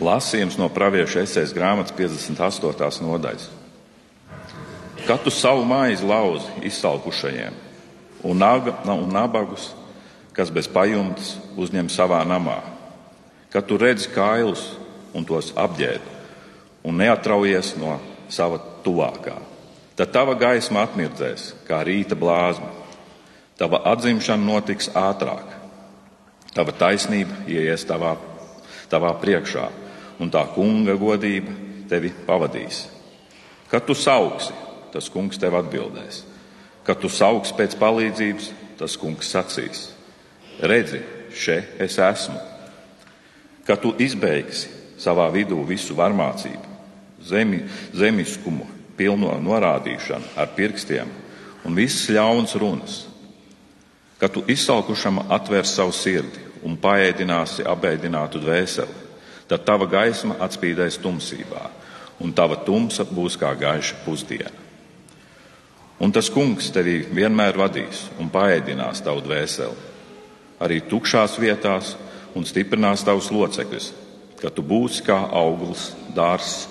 Lasījums 0.00 0.56
no 0.56 0.70
pravieša 0.72 1.26
esejas 1.26 1.52
grāmatas 1.52 1.92
58. 1.98 3.04
nodaļas. 3.04 3.48
Kad 5.06 5.24
tu 5.24 5.32
savu 5.34 5.64
maizi 5.66 6.06
lauzi 6.06 6.48
izsalkušajiem 6.68 7.54
un, 8.22 8.38
naga, 8.38 8.76
un 8.86 9.10
nabagus, 9.12 9.72
kas 10.32 10.50
bez 10.54 10.68
pajumtes 10.70 11.34
uzņem 11.58 11.90
savā 11.92 12.22
namā, 12.24 12.60
kad 13.52 13.66
tu 13.68 13.76
redzi 13.76 14.08
kailus 14.14 14.70
un 15.12 15.26
tos 15.28 15.50
apģērbi 15.58 16.20
un 16.88 16.96
neatraujies 16.98 17.74
no 17.78 17.98
sava 18.32 18.58
tuvākā, 18.82 19.36
tad 19.98 20.14
tava 20.14 20.34
gaisma 20.38 20.86
atmirdzēs 20.86 21.52
kā 21.66 21.82
rīta 21.84 22.16
blāzma, 22.18 22.70
tava 23.60 23.82
atzimšana 23.92 24.42
notiks 24.42 24.88
ātrāk, 24.96 25.52
tava 26.54 26.72
taisnība 26.78 27.44
ieies 27.50 27.84
tavā, 27.86 28.16
tavā 28.92 29.14
priekšā 29.20 29.68
un 30.22 30.30
tā 30.30 30.44
kunga 30.54 30.94
godība 31.00 31.54
tevi 31.90 32.12
pavadīs. 32.26 32.84
Kad 33.72 33.86
tu 33.88 33.96
sauksi, 33.96 34.52
tas 34.92 35.08
kungs 35.08 35.40
tev 35.40 35.56
atbildēs. 35.56 36.22
Kad 36.84 37.00
tu 37.00 37.08
sauks 37.08 37.54
pēc 37.56 37.76
palīdzības, 37.80 38.50
tas 38.78 38.96
kungs 39.00 39.30
sacīs: 39.32 39.86
Redzi, 40.60 41.00
šeit 41.32 41.80
es 41.80 41.96
esmu. 41.98 42.38
Kad 43.64 43.80
tu 43.80 43.94
izbeigsi 44.02 44.68
savā 45.00 45.28
vidū 45.32 45.62
visu 45.66 45.94
varmācību, 45.98 46.68
zemi, 47.24 47.62
zemiskumu, 47.94 48.66
pilno 48.98 49.32
norādīšanu 49.40 50.34
ar 50.36 50.52
pirkstiem 50.56 51.08
un 51.66 51.78
visas 51.78 52.10
ļaunas 52.12 52.54
runas, 52.60 52.96
kad 54.20 54.34
tu 54.34 54.42
izsalkušam 54.50 55.22
atvērs 55.32 55.76
savu 55.78 55.94
sirdi 55.96 56.51
un 56.62 56.76
paēdināsi 56.78 57.66
apēdinātu 57.68 58.40
dvēseli, 58.42 58.98
tad 59.50 59.64
tava 59.66 59.88
gaisma 59.90 60.38
atspīdēs 60.42 61.00
tumsībā, 61.02 61.62
un 62.22 62.32
tava 62.32 62.60
tumsa 62.66 63.04
būs 63.08 63.36
kā 63.40 63.52
gaiša 63.58 64.02
pusdiena. 64.06 64.52
Un 66.02 66.10
tas 66.10 66.30
kungs 66.32 66.72
tevi 66.74 67.02
vienmēr 67.14 67.58
vadīs 67.58 68.06
un 68.18 68.30
paēdinās 68.32 69.04
tavu 69.04 69.22
dvēseli, 69.22 69.90
arī 70.62 70.80
tukšās 70.90 71.36
vietās, 71.38 71.96
un 72.34 72.46
stiprinās 72.48 73.04
tavus 73.04 73.28
locekļus, 73.30 73.92
ka 74.40 74.50
tu 74.50 74.64
būsi 74.66 75.04
kā 75.06 75.18
auglis, 75.36 75.92
dārs, 76.16 76.66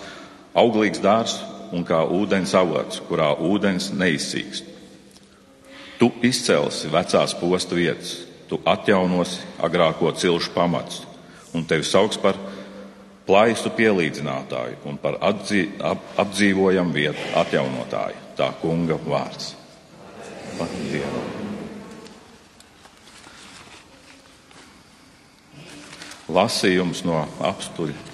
auglīgs 0.58 1.00
dārs 1.04 1.38
un 1.72 1.86
kā 1.88 2.02
ūdens 2.04 2.56
avots, 2.58 3.00
kurā 3.08 3.32
ūdens 3.40 3.92
neizsīkst. 3.96 4.68
Tu 6.02 6.10
izcelsi 6.26 6.90
vecās 6.92 7.36
postu 7.38 7.78
vietas, 7.78 8.18
tu 8.52 8.60
atjaunosi 8.68 9.46
agrāko 9.64 10.12
cilšu 10.12 10.52
pamatus, 10.52 11.06
un 11.56 11.64
tevi 11.64 11.88
sauc 11.88 12.18
par 12.20 12.36
plaisu 13.24 13.72
pielīdzinātāju 13.78 14.82
un 14.92 14.98
par 15.00 15.16
atdzīv, 15.24 15.78
ap, 15.88 16.04
apdzīvojamu 16.20 16.92
vietu 16.92 17.30
atjaunotāju. 17.40 18.20
Tā 18.36 18.50
kunga 18.60 18.98
vārds. 19.06 19.54
Dievam. 20.92 21.30
Lasījums 26.32 27.02
no 27.08 27.24
apstuļa 27.48 28.10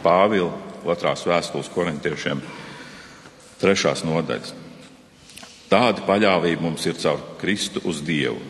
Pāvila 0.00 0.54
otrās 0.88 1.26
vēstules 1.28 1.68
korintiešiem 1.74 2.40
trešās 3.60 4.06
nodaļas. 4.06 4.54
Tāda 5.70 6.06
paļāvība 6.06 6.64
mums 6.64 6.86
ir 6.88 6.96
caur 7.02 7.20
Kristu 7.42 7.82
uz 7.86 8.00
Dievu, 8.06 8.40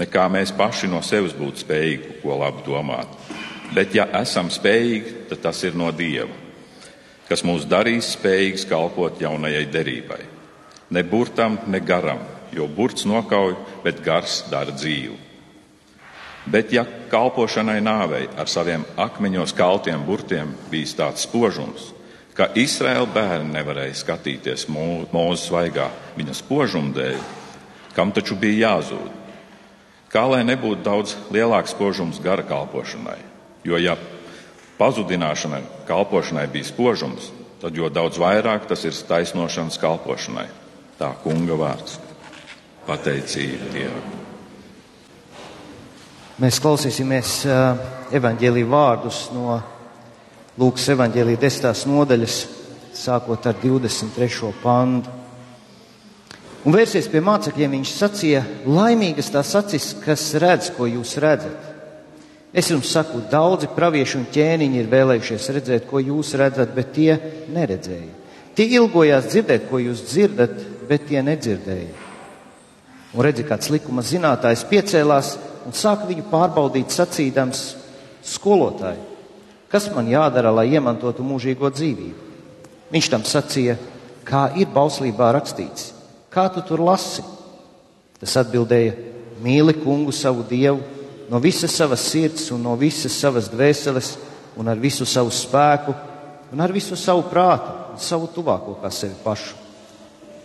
nekā 0.00 0.26
mēs 0.32 0.54
paši 0.56 0.88
no 0.90 1.04
sevis 1.04 1.36
būtu 1.36 1.64
spējīgi 1.64 2.18
ko 2.24 2.40
labu 2.40 2.64
domāt 2.66 3.20
Bet, 3.70 3.92
ja 3.94 4.08
esam 4.18 4.48
spējīgi, 4.50 5.12
tad 5.30 5.44
tas 5.44 5.60
ir 5.62 5.76
no 5.78 5.92
Dieva, 5.94 6.32
kas 7.28 7.44
mūs 7.46 7.68
darīs 7.70 8.16
spējīgus 8.16 8.66
kalpot 8.66 9.20
jaunajai 9.22 9.66
derībai. 9.70 10.22
Ne 10.90 11.04
burtam, 11.06 11.60
ne 11.70 11.78
garam, 11.78 12.24
jo 12.50 12.66
burts 12.66 13.06
nokauj, 13.06 13.54
bet 13.84 14.02
gars 14.02 14.40
dara 14.50 14.74
dzīvu. 14.74 15.14
Bet, 16.50 16.72
ja 16.74 16.82
kalpošanai 17.12 17.78
nāvei 17.84 18.24
ar 18.34 18.50
saviem 18.50 18.82
akmeņos 18.98 19.54
kaltiem 19.54 20.02
burtiem 20.08 20.50
bija 20.72 21.04
tāds 21.04 21.28
spožums, 21.28 21.92
ka 22.34 22.48
Izraēla 22.58 23.06
bērni 23.14 23.54
nevarēja 23.54 24.00
skatīties 24.02 24.66
mūzu 24.72 25.44
svaigā 25.44 25.86
viņa 26.18 26.34
spožuma 26.40 26.90
dēļ, 26.96 27.22
kam 27.94 28.10
taču 28.16 28.34
bija 28.40 28.72
jāzūd? 28.72 29.19
Kā 30.10 30.24
lai 30.26 30.40
nebūtu 30.42 30.82
daudz 30.82 31.14
lielāks 31.30 31.70
spožums 31.70 32.18
gara 32.22 32.42
kalpošanai? 32.42 33.18
Jo, 33.62 33.78
ja 33.78 33.94
pazudināšanai, 34.80 35.60
kalpošanai 35.86 36.48
bija 36.50 36.66
spožums, 36.66 37.28
tad 37.62 37.76
jo 37.78 37.86
daudz 37.92 38.18
vairāk 38.18 38.66
tas 38.66 38.82
ir 38.88 38.96
taisnošanas 39.06 39.78
kalpošanai. 39.78 40.48
Tā 40.98 41.12
kunga 41.22 41.54
vārds- 41.54 42.00
pateicība 42.88 43.70
Dievam. 43.70 44.16
Mēs 46.40 46.58
klausīsimies 46.58 47.44
uh, 47.46 47.78
evaņģēlīju 48.10 48.68
vārdus 48.68 49.28
no 49.36 49.60
Lūkas 50.58 50.88
evaņģēlīja 50.92 51.40
desmitās 51.40 51.86
nodaļas, 51.86 52.36
sākot 52.98 53.46
ar 53.46 53.54
23. 53.62 54.50
pantu. 54.62 55.12
Un 56.60 56.76
vērsies 56.76 57.06
pie 57.08 57.22
mācekļiem, 57.24 57.78
viņš 57.78 57.90
sacīja, 57.96 58.40
laimīgas 58.68 59.30
tās 59.32 59.54
acis, 59.56 59.94
kas 60.04 60.26
redz, 60.42 60.68
ko 60.76 60.84
jūs 60.90 61.14
redzat. 61.22 61.68
Es 62.52 62.68
jums 62.68 62.90
saku, 62.92 63.22
daudzi 63.30 63.70
pravieši 63.72 64.18
un 64.18 64.26
ķēniņi 64.34 64.80
ir 64.82 64.90
vēlējušies 64.90 65.46
redzēt, 65.56 65.86
ko 65.88 66.02
jūs 66.02 66.34
redzat, 66.36 66.74
bet 66.76 66.90
tie 66.92 67.14
neredzēja. 67.54 68.10
Tie 68.58 68.66
ilgojās 68.76 69.30
dzirdēt, 69.30 69.68
ko 69.70 69.78
jūs 69.80 70.02
dzirdat, 70.10 70.56
bet 70.90 71.06
tie 71.08 71.22
nedzirdēja. 71.24 72.08
Un 73.14 73.24
redzi, 73.24 73.46
kāds 73.46 73.70
likuma 73.72 74.02
zinātājs 74.06 74.66
piecēlās 74.70 75.30
un 75.66 75.74
sāka 75.74 76.08
viņu 76.10 76.26
pārbaudīt, 76.30 76.92
sacīdams: 76.92 77.62
Skolotāji, 78.26 79.00
kas 79.70 79.88
man 79.94 80.10
jādara, 80.10 80.52
lai 80.52 80.68
iemantotu 80.74 81.24
mūžīgo 81.24 81.70
dzīvību? 81.72 82.28
Viņš 82.90 83.08
tam 83.10 83.24
sacīja, 83.24 83.78
kā 84.26 84.50
ir 84.58 84.68
bauslībā 84.74 85.30
rakstīts, 85.38 85.89
kā 86.32 86.48
tu 86.54 86.62
tur 86.66 86.82
lasi. 86.84 87.24
Tas 88.20 88.36
atbildēja: 88.40 88.94
Mīli 89.42 89.76
kungu 89.80 90.12
savu 90.12 90.44
dievu 90.46 90.80
no 91.30 91.38
visas 91.40 91.72
savas 91.76 92.02
sirds 92.10 92.50
un 92.50 92.64
no 92.66 92.74
visas 92.76 93.14
savas 93.16 93.48
dvēseles 93.52 94.16
un 94.58 94.68
ar 94.68 94.78
visu 94.82 95.06
savu 95.06 95.30
spēku 95.30 95.94
un 96.52 96.60
ar 96.60 96.72
visu 96.74 96.98
savu 96.98 97.22
prātu 97.30 97.94
un 97.94 98.02
savu 98.02 98.28
tuvāko 98.34 98.76
kā 98.82 98.90
sevi 98.92 99.14
pašu. 99.24 99.56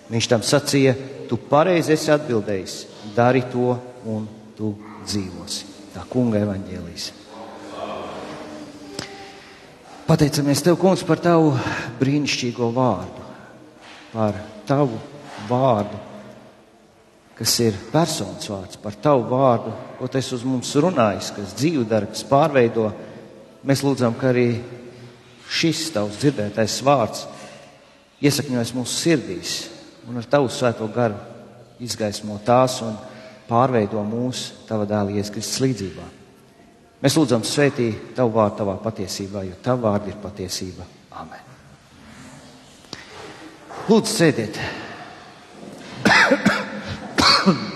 Viņš 0.06 0.28
tam 0.30 0.44
sacīja, 0.46 0.94
tu 1.26 1.40
pareizi 1.50 1.96
esi 1.96 2.12
atbildējis, 2.14 2.76
dari 3.16 3.42
to 3.50 3.74
un 4.06 4.28
tu 4.54 4.76
dzīvosi. 5.02 5.72
Tā 5.96 6.04
kunga 6.12 6.44
evaņģēlīs. 6.46 7.08
Pateicamies 10.06 10.62
Tev, 10.62 10.78
Kungs, 10.78 11.02
par 11.02 11.18
Tavu 11.18 11.56
brīnišķīgo 11.98 12.68
vārdu, 12.76 13.24
par 14.12 14.38
Tavu 14.70 15.00
vārdu, 15.50 16.00
kas 17.36 17.58
ir 17.64 17.78
personas 17.92 18.48
vārds, 18.50 18.80
par 18.82 18.96
tavu 19.02 19.28
vārdu, 19.32 19.74
ko 20.00 20.10
tas 20.12 20.32
uz 20.36 20.46
mums 20.48 20.72
runājis, 20.80 21.34
kas 21.36 21.56
dzīvu 21.60 21.86
dara, 21.90 22.10
kas 22.12 22.24
pārveido. 22.28 22.90
Mēs 23.66 23.84
lūdzam, 23.84 24.16
ka 24.20 24.30
arī 24.32 24.50
šis 25.52 25.90
tavs 25.94 26.20
dzirdētais 26.22 26.80
vārds 26.86 27.26
iesakņojas 28.26 28.74
mūsu 28.76 29.00
sirdīs 29.02 29.56
un 30.10 30.20
ar 30.22 30.28
tavu 30.30 30.50
svēto 30.54 30.88
garu 30.94 31.18
izgaismo 31.84 32.38
tās 32.46 32.80
un 32.86 32.96
pārveido 33.50 34.02
mūsu 34.06 34.66
tava 34.70 34.88
dēla 34.90 35.18
ieskristas 35.20 35.62
līdzībā. 35.66 36.06
Mēs 37.04 37.18
lūdzam, 37.20 37.44
svētī 37.46 37.90
tavu 38.16 38.32
vārdu 38.38 38.62
tavā 38.62 38.78
patiesībā, 38.82 39.44
jo 39.46 39.58
tava 39.62 39.92
vārda 39.92 40.10
ir 40.10 40.18
patiesība. 40.24 40.88
Amen. 41.20 41.44
Lūdzu, 43.86 44.10
sēdiet! 44.10 44.58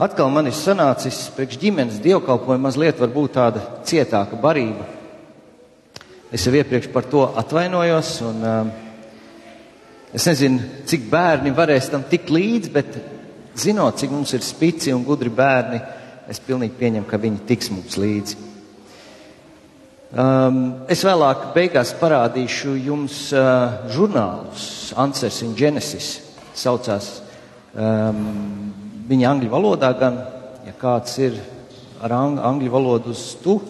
Atkal 0.00 0.30
man 0.32 0.48
ir 0.48 0.56
sanācis 0.56 1.26
priekš 1.36 1.58
ģimenes 1.60 2.00
dievkalpojuma 2.00 2.70
mazliet 2.70 2.96
varbūt 3.02 3.34
tāda 3.36 3.60
cietāka 3.84 4.38
barība. 4.40 4.86
Es 6.32 6.46
jau 6.46 6.54
iepriekš 6.54 6.88
par 6.94 7.04
to 7.10 7.26
atvainojos, 7.36 8.20
un 8.24 8.36
um, 8.46 8.70
es 10.14 10.24
nezinu, 10.30 10.60
cik 10.86 11.10
bērni 11.10 11.50
varēs 11.52 11.90
tam 11.92 12.02
tikt 12.08 12.30
līdzi, 12.32 12.70
bet 12.72 12.96
zinot, 13.58 13.98
cik 13.98 14.10
mums 14.14 14.32
ir 14.38 14.42
spici 14.46 14.94
un 14.94 15.04
gudri 15.04 15.30
bērni, 15.34 15.82
es 16.30 16.40
pilnīgi 16.46 16.78
pieņemu, 16.78 17.08
ka 17.10 17.20
viņi 17.20 17.44
tiks 17.50 17.74
mums 17.74 17.98
līdzi. 18.00 18.49
Um, 20.10 20.56
es 20.90 21.04
vēlāk 21.06 21.52
beigās 21.54 21.92
parādīšu 21.94 22.72
jums 22.82 23.28
uh, 23.30 23.86
žurnālus, 23.94 24.90
Answers 24.98 25.36
in 25.46 25.52
Genesis 25.54 26.16
saucās. 26.50 27.20
Um, 27.78 28.72
viņa 29.06 29.28
angļu 29.30 29.52
valodā 29.52 29.92
gan, 30.00 30.18
ja 30.66 30.74
kāds 30.80 31.14
ir 31.22 31.38
ar 32.02 32.16
ang 32.16 32.42
angļu 32.42 32.72
valodu 32.74 33.14
uz 33.14 33.22
tu, 33.38 33.60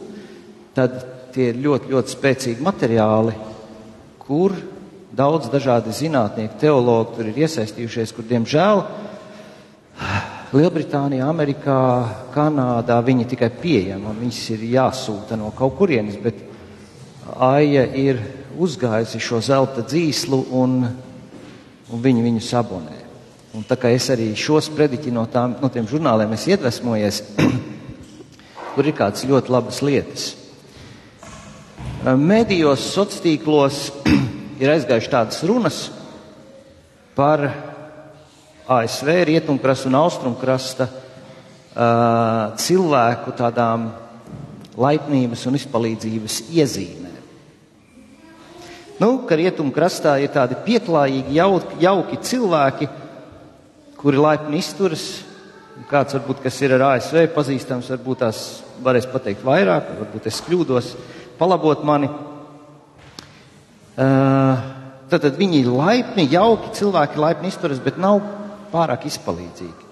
tad 0.73 0.97
tie 1.35 1.51
ir 1.51 1.61
ļoti, 1.61 1.93
ļoti 1.93 2.15
spēcīgi 2.17 2.65
materiāli, 2.65 3.37
kur 4.25 4.57
daudz 5.13 5.53
dažādi 5.53 5.93
zinātnieki, 5.93 6.57
teologi 6.63 7.19
tur 7.19 7.29
ir 7.29 7.45
iesaistījušies, 7.45 8.17
kur 8.17 8.25
diemžēl 8.31 8.85
Lielbritānijā, 10.51 11.29
Amerikā, 11.31 11.81
Kanādā 12.35 12.97
viņi 13.07 13.29
tikai 13.31 13.53
pieejami, 13.55 14.17
viņas 14.19 14.41
ir 14.57 14.65
jāsūta 14.73 15.37
no 15.39 15.53
kaut 15.55 15.77
kurienes, 15.79 16.17
bet 16.19 16.41
Aija 17.39 17.85
ir 17.95 18.19
uzgājusi 18.59 19.21
šo 19.23 19.39
zelta 19.47 19.85
dzīslu 19.87 20.41
un, 20.59 20.75
un 21.87 22.03
viņi 22.03 22.27
viņu 22.27 22.43
sabonē. 22.43 22.99
Un 23.55 23.63
tā 23.67 23.79
kā 23.79 23.95
es 23.95 24.11
arī 24.11 24.33
šos 24.35 24.73
prediķi 24.75 25.15
no, 25.15 25.29
tām, 25.31 25.55
no 25.63 25.71
tiem 25.71 25.87
žurnāliem 25.87 26.35
esmu 26.35 26.57
iedvesmojies, 26.57 27.23
tur 28.75 28.91
ir 28.91 28.99
kādas 28.99 29.23
ļoti 29.31 29.55
labas 29.55 29.81
lietas. 29.87 30.29
Medijos, 32.19 32.91
sociālos 32.91 33.23
tīklos 33.23 33.83
ir 34.63 34.75
aizgājušas 34.75 35.15
tādas 35.15 35.45
runas 35.47 35.85
par 37.15 37.70
ASV 38.71 39.09
rietumkrasta 39.27 39.89
un 39.91 39.97
austrumkrasta 39.99 40.87
uh, 40.87 42.53
cilvēku 42.55 43.35
tādām 43.35 43.89
laipnības 44.79 45.43
un 45.51 45.59
izpalīdzības 45.59 46.37
iezīmēm. 46.55 47.17
Nu, 49.01 49.11
ka 49.27 49.35
rietumkrastā 49.41 50.15
ir 50.23 50.31
tādi 50.31 50.59
pieklājīgi, 50.63 51.35
jauki, 51.41 51.81
jauki 51.83 52.21
cilvēki, 52.31 52.89
kuri 53.99 54.23
laipni 54.23 54.63
izturas. 54.63 55.09
Kāds 55.91 56.15
varbūt, 56.15 56.43
kas 56.45 56.63
ir 56.63 56.77
ar 56.77 56.85
ASV 56.93 57.25
pazīstams, 57.35 57.89
varbūt 57.91 58.23
tās 58.23 58.41
varēs 58.85 59.09
pateikt 59.11 59.43
vairāk, 59.43 59.95
varbūt 59.99 60.29
es 60.31 60.43
kļūdos, 60.47 60.93
palabot 61.41 61.83
mani. 61.89 62.11
Uh, 63.99 64.61
tad, 65.11 65.25
tad 65.25 65.41
viņi 65.41 65.65
ir 65.65 65.73
laipni, 65.73 66.29
jauki 66.31 66.71
cilvēki, 66.79 67.19
laipni 67.19 67.51
izturas, 67.51 67.81
bet 67.83 67.99
nav 67.99 68.21
pārāk 68.73 69.07
izpalīdzīgi. 69.11 69.89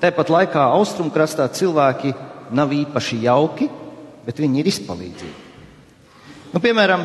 Tāpat 0.00 0.32
laikā 0.32 0.62
austrumkrastā 0.78 1.46
cilvēki 1.52 2.14
nav 2.56 2.72
īpaši 2.72 3.20
jauki, 3.26 3.68
bet 4.24 4.40
viņi 4.40 4.62
ir 4.62 4.70
izpalīdzīgi. 4.70 5.48
Nu, 6.50 6.60
piemēram, 6.62 7.04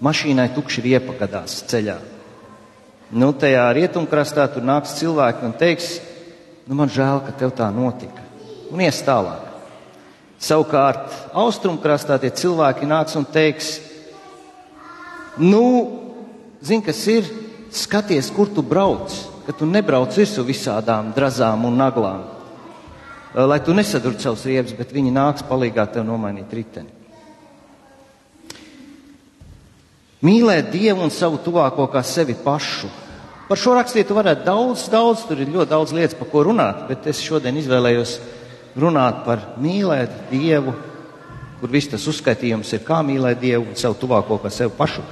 mašīnai 0.00 0.48
tukši 0.54 0.84
riepa 0.86 1.16
gadās 1.18 1.60
ceļā. 1.70 1.98
Nu, 3.10 3.32
tajā 3.34 3.66
rietumkrastā 3.74 4.46
tur 4.54 4.64
nāks 4.64 4.94
cilvēki 5.00 5.46
un 5.48 5.54
teiks, 5.58 5.90
nu, 6.68 6.76
man 6.78 6.92
žēl, 6.92 7.24
ka 7.26 7.34
tev 7.36 7.52
tā 7.58 7.66
notika. 7.74 8.22
Un 8.70 8.80
ies 8.86 9.02
tālāk. 9.02 9.48
Savukārt, 10.40 11.10
austrumkrastā 11.36 12.16
tie 12.22 12.30
cilvēki 12.32 12.88
nāks 12.88 13.18
un 13.18 13.26
teiks, 13.28 13.74
nu, 15.42 15.64
zini, 16.64 16.84
kas 16.86 17.02
ir, 17.12 17.26
skaties, 17.74 18.30
kur 18.32 18.48
tu 18.48 18.64
brauc, 18.64 19.12
ka 19.46 19.54
tu 19.56 19.66
nebrauc 19.68 20.14
virsū 20.16 20.44
visādām 20.46 21.12
drazām 21.16 21.64
un 21.68 21.78
naglām. 21.80 22.22
Lai 23.34 23.60
tu 23.62 23.74
nesadurtu 23.74 24.24
savus 24.24 24.46
riebus, 24.48 24.74
bet 24.74 24.90
viņi 24.90 25.12
nāks 25.14 25.44
palīgā 25.46 25.86
tev 25.94 26.04
nomainīt 26.08 26.50
riteni. 26.54 26.90
Mīlēt 30.26 30.68
Dievu 30.74 31.06
un 31.06 31.12
savu 31.14 31.38
tuvāko 31.40 31.86
kā 31.92 32.02
sevi 32.04 32.34
pašu. 32.36 32.90
Par 33.48 33.58
šo 33.58 33.72
rakstītu 33.78 34.14
varētu 34.14 34.44
daudz, 34.44 34.84
daudz, 34.92 35.24
tur 35.26 35.40
ir 35.40 35.48
ļoti 35.50 35.70
daudz 35.70 35.94
lietas, 35.96 36.18
par 36.18 36.28
ko 36.30 36.44
runāt, 36.50 36.84
bet 36.90 37.06
es 37.10 37.22
šodien 37.24 37.56
izvēlējos 37.58 38.18
runāt 38.78 39.24
par 39.24 39.46
mīlēt 39.62 40.28
Dievu, 40.30 40.74
kur 41.62 41.72
viss 41.72 41.90
tas 41.90 42.04
uzskaitījums 42.10 42.70
ir, 42.76 42.84
kā 42.86 43.00
mīlēt 43.06 43.40
Dievu 43.40 43.70
un 43.70 43.78
savu 43.80 43.96
tuvāko 44.02 44.38
kā 44.42 44.52
sevi 44.52 44.74
pašu. 44.76 45.06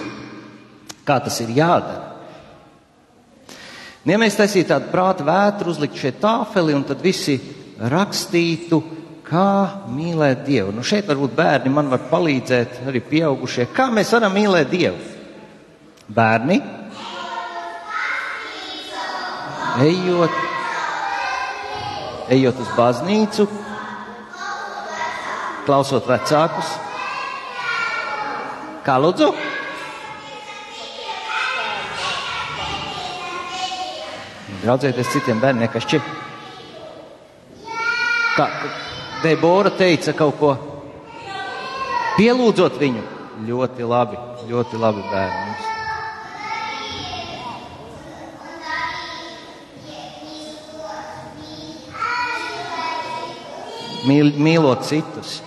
kā 1.08 1.20
tas 1.22 1.40
ir 1.44 1.54
jādara. 1.56 2.09
Ja 4.08 4.16
mēs 4.16 4.38
taisītu 4.38 4.70
tādu 4.72 4.88
prātu 4.92 5.26
vētru, 5.28 5.74
uzlikt 5.74 5.98
šeit 6.00 6.22
tāfeli 6.22 6.72
un 6.72 6.86
tad 6.88 7.02
visi 7.04 7.36
rakstītu, 7.80 8.80
Kā 9.30 9.86
mīlēt 9.94 10.42
Dievu? 10.42 10.72
Nu, 10.74 10.82
šeit 10.82 11.06
varbūt 11.06 11.36
bērni 11.38 11.70
man 11.70 11.86
var 11.92 12.02
palīdzēt, 12.10 12.80
arī 12.90 12.98
pieaugušie. 13.06 13.68
Kā 13.70 13.86
mēs 13.94 14.10
varam 14.16 14.34
mīlēt 14.34 14.72
Dievu? 14.72 14.98
Bērni, 16.10 16.56
ejot, 19.86 20.40
ejot 22.34 22.64
uz 22.64 22.74
baznīcu, 22.74 23.46
klausot 25.68 26.10
vecākus. 26.10 26.74
Kā 28.82 28.98
lūdzu? 28.98 29.30
Draudzēties 34.60 35.08
citiem 35.14 35.40
bērniem, 35.40 35.70
kas 35.72 35.86
šķiet. 35.86 36.08
Kā, 38.36 38.46
Debora 39.22 39.72
teica 39.72 40.12
kaut 40.16 40.36
ko. 40.40 40.52
Pielūdzot 42.18 42.76
viņu. 42.80 43.04
Ļoti 43.48 43.86
labi, 43.88 44.18
ļoti 44.50 44.80
labi 44.80 45.04
bērni. 45.08 45.68
Mīl, 54.08 54.32
mīlot 54.36 54.84
citus. 54.88 55.38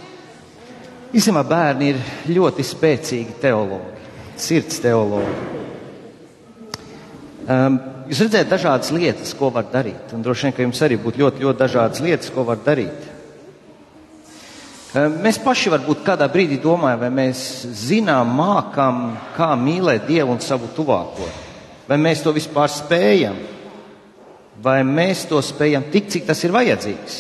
Īstenībā 1.14 1.44
bērni 1.46 1.92
ir 1.94 2.02
ļoti 2.34 2.66
spēcīgi 2.66 3.38
teologi, 3.42 4.08
sirds 4.42 4.82
teologi. 4.82 5.63
Um, 7.44 7.80
jūs 8.08 8.22
redzat 8.24 8.52
dažādas 8.52 8.92
lietas, 8.96 9.34
ko 9.36 9.50
var 9.52 9.66
darīt, 9.72 10.14
un 10.16 10.22
droši 10.24 10.48
vien, 10.48 10.54
ka 10.56 10.64
jums 10.64 10.80
arī 10.86 10.96
būtu 11.02 11.20
ļoti, 11.20 11.44
ļoti 11.44 11.60
dažādas 11.60 12.04
lietas, 12.04 12.32
ko 12.32 12.46
var 12.48 12.62
darīt. 12.64 13.10
Mēs 14.94 15.40
paši 15.42 15.72
varbūt 15.74 16.04
kādā 16.06 16.28
brīdī 16.30 16.60
domājam, 16.62 17.00
vai 17.02 17.10
mēs 17.10 17.40
zinām, 17.74 18.30
mākam, 18.38 19.16
kā 19.34 19.48
mīlēt 19.58 20.06
Dievu 20.06 20.36
un 20.36 20.42
savu 20.44 20.70
tuvāko. 20.76 21.26
Vai 21.88 21.98
mēs 21.98 22.22
to 22.22 22.30
vispār 22.36 22.70
spējam? 22.70 23.40
Vai 24.62 24.84
mēs 24.86 25.26
to 25.32 25.42
spējam 25.42 25.88
tik, 25.90 26.12
cik 26.14 26.28
tas 26.30 26.44
ir 26.46 26.54
vajadzīgs? 26.54 27.18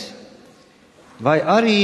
Vai 1.25 1.39
arī 1.41 1.79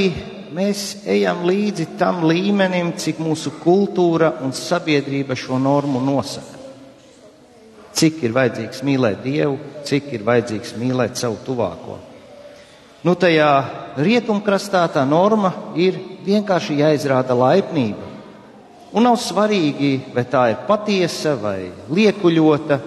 mēs 0.54 1.02
ejam 1.10 1.42
līdzi 1.50 1.88
tam 1.98 2.22
līmenim, 2.22 2.94
cik 2.94 3.18
mūsu 3.18 3.56
kultūra 3.58 4.36
un 4.46 4.54
sabiedrība 4.54 5.34
šo 5.34 5.58
normu 5.58 5.98
nosaka? 6.06 6.59
Cik 8.00 8.22
ir 8.24 8.32
vajadzīgs 8.32 8.80
mīlēt 8.86 9.18
Dievu, 9.20 9.58
cik 9.84 10.06
ir 10.16 10.22
vajadzīgs 10.24 10.72
mīlēt 10.80 11.20
savu 11.20 11.36
tuvāko? 11.44 11.98
Nu, 13.04 13.12
tajā 13.16 13.48
rietumkrastā 14.00 14.86
tā 14.92 15.02
norma 15.08 15.50
ir 15.76 15.98
vienkārši 16.24 16.78
jāizrāda 16.80 17.36
laipnība. 17.36 18.08
Un 18.96 19.06
nav 19.06 19.18
svarīgi, 19.20 19.92
vai 20.14 20.24
tā 20.28 20.46
ir 20.50 20.64
patiesa 20.66 21.36
vai 21.40 21.70
liekuļota. 21.92 22.80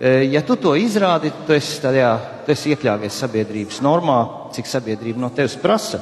E, 0.00 0.12
ja 0.30 0.44
tu 0.46 0.56
to 0.60 0.76
izrādi, 0.78 1.32
tu 1.46 1.56
esi, 1.56 1.80
tajā, 1.82 2.12
tu 2.46 2.52
esi 2.54 2.74
iekļāvies 2.74 3.18
sabiedrības 3.24 3.80
normā, 3.84 4.20
cik 4.54 4.68
sabiedrība 4.70 5.24
no 5.24 5.32
tevis 5.34 5.56
prasa. 5.60 6.00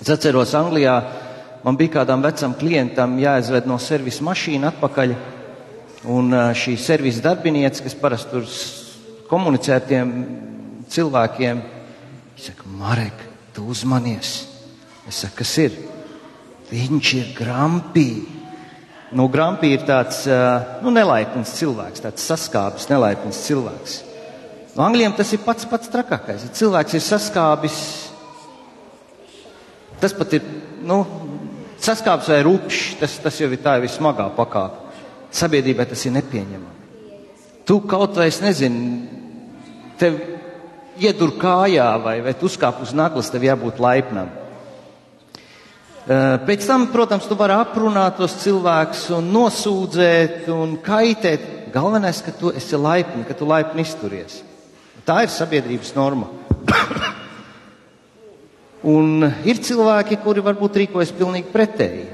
Es 0.00 0.10
atceros, 0.10 0.52
Anglijā 0.58 0.96
man 1.64 1.78
bija 1.78 2.00
kādam 2.00 2.22
vecam 2.26 2.54
klientam 2.58 3.18
jāizved 3.22 3.66
no 3.70 3.78
servisa 3.78 4.26
mašīna 4.26 4.74
atpakaļ. 4.74 5.14
Un 6.08 6.32
šī 6.56 6.78
servisa 6.80 7.20
darbiniece, 7.26 7.82
kas 7.84 7.96
parasti 7.98 8.30
tur 8.32 8.46
komunicē 9.28 9.74
ar 9.76 9.82
tiem 9.84 10.12
cilvēkiem, 10.88 11.60
saka, 12.40 12.68
Marek, 12.80 13.26
tu 13.52 13.66
uzmanies. 13.68 14.30
Es 15.08 15.20
saku, 15.20 15.42
kas 15.42 15.52
ir? 15.60 15.76
Viņš 16.70 17.12
ir 17.18 17.32
grampī. 17.36 18.08
Nu, 19.12 19.26
grampī 19.28 19.74
ir 19.74 19.84
tāds 19.84 20.22
nu, 20.80 20.92
nelaipns 20.94 21.52
cilvēks, 21.58 22.04
tāds 22.06 22.24
saskābis, 22.24 22.88
nelaipns 22.88 23.44
cilvēks. 23.44 24.00
No 24.76 24.86
angļiem 24.86 25.12
tas 25.18 25.34
ir 25.34 25.42
pats 25.44 25.66
pats 25.68 25.90
trakākais. 25.90 26.46
Ja 26.46 26.56
cilvēks 26.62 26.94
ir 26.96 27.02
saskābis, 27.04 27.80
tas 30.00 30.14
pat 30.16 30.38
ir 30.38 30.46
nu, 30.86 31.02
saskābis 31.82 32.30
vai 32.30 32.44
rupšs, 32.46 32.94
tas, 33.02 33.18
tas 33.20 33.40
jau 33.42 33.50
ir 33.50 33.60
tā 33.60 33.76
vismagā 33.82 34.30
pakāpe. 34.38 34.89
Sabiedrībai 35.30 35.86
tas 35.90 36.02
ir 36.06 36.14
nepieņemami. 36.16 36.78
Tu 37.68 37.76
kaut 37.86 38.16
vai 38.18 38.26
es 38.32 38.40
nezinu, 38.42 39.06
tev 40.00 40.18
iedur 41.00 41.36
kājā 41.38 41.88
vai, 42.02 42.18
vai 42.24 42.34
uzkāp 42.34 42.80
uz 42.82 42.92
naglas, 42.96 43.30
tev 43.30 43.46
jābūt 43.46 43.78
laipnam. 43.82 44.32
Pēc 46.10 46.66
tam, 46.66 46.88
protams, 46.90 47.28
tu 47.28 47.36
vari 47.38 47.54
aprunāt 47.54 48.16
tos 48.18 48.34
cilvēkus 48.42 49.04
un 49.14 49.28
nosūdzēt 49.30 50.48
un 50.50 50.78
kaitēt. 50.82 51.44
Galvenais, 51.70 52.18
ka 52.26 52.32
tu 52.34 52.50
esi 52.56 52.74
laipni, 52.74 53.22
ka 53.28 53.36
tu 53.38 53.46
laipni 53.46 53.84
izturies. 53.86 54.40
Tā 55.06 55.20
ir 55.22 55.30
sabiedrības 55.30 55.92
norma. 55.94 56.26
Un 58.90 59.22
ir 59.46 59.60
cilvēki, 59.62 60.18
kuri 60.24 60.42
varbūt 60.42 60.80
rīkojas 60.80 61.12
pilnīgi 61.14 61.52
pretēji. 61.52 62.06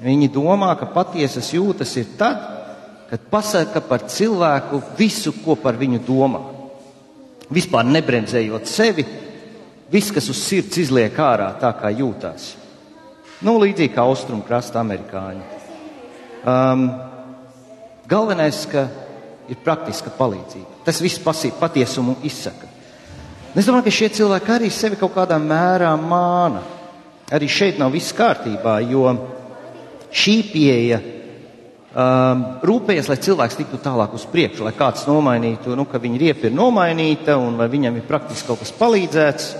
Viņi 0.00 0.30
domā, 0.32 0.72
ka 0.80 0.88
patiesas 0.88 1.50
jūtas 1.52 1.92
ir 2.00 2.14
tad, 2.18 2.40
kad 3.10 3.26
pasaka 3.30 3.82
par 3.84 4.06
cilvēku 4.08 4.80
visu, 4.96 5.34
ko 5.44 5.58
par 5.60 5.76
viņu 5.76 6.00
domā. 6.06 6.40
Vispār 7.50 7.84
nebremzējot 7.84 8.68
sevi, 8.70 9.04
viss, 9.90 10.12
kas 10.14 10.30
uz 10.30 10.38
sirds 10.40 10.78
izliek 10.80 11.16
ārā, 11.18 11.50
tā 11.60 11.72
kā 11.76 11.90
jūtās. 11.92 12.54
Nu, 13.44 13.56
līdzīgi 13.58 13.92
kā 13.96 14.04
austrumu 14.06 14.44
krasta 14.46 14.80
amerikāņi. 14.80 15.44
Um, 16.40 16.86
galvenais, 18.08 18.62
ka 18.70 18.86
ir 19.50 19.58
praktiska 19.64 20.12
palīdzība. 20.16 20.84
Tas 20.86 21.00
viss 21.02 21.20
pasī, 21.20 21.50
patiesumu 21.56 22.16
izsaka. 22.24 22.68
Es 23.50 23.66
domāju, 23.66 23.88
ka 23.88 23.92
šie 23.96 24.08
cilvēki 24.20 24.54
arī 24.54 24.70
sevi 24.70 24.96
kaut 25.00 25.16
kādā 25.16 25.40
mērā 25.42 25.90
māna. 25.98 26.62
Arī 27.34 27.48
šeit 27.50 27.80
nav 27.82 27.90
viss 27.94 28.14
kārtībā, 28.14 28.78
jo 28.86 29.10
šī 30.10 30.36
pieeja 30.50 31.00
um, 31.00 32.44
rūpējas, 32.66 33.10
lai 33.10 33.18
cilvēks 33.22 33.58
tiktu 33.58 33.80
tālāk 33.82 34.14
uz 34.16 34.26
priekšu, 34.30 34.64
lai 34.66 34.74
kāds 34.76 35.06
nomainītu, 35.08 35.74
nu, 35.78 35.86
ka 35.88 36.00
viņa 36.02 36.20
riepa 36.24 36.48
ir 36.48 36.56
nomainīta 36.56 37.38
un 37.40 37.58
vai 37.60 37.70
viņam 37.72 37.98
ir 37.98 38.08
praktiski 38.08 38.50
kaut 38.50 38.62
kas 38.62 38.74
palīdzēts, 38.78 39.50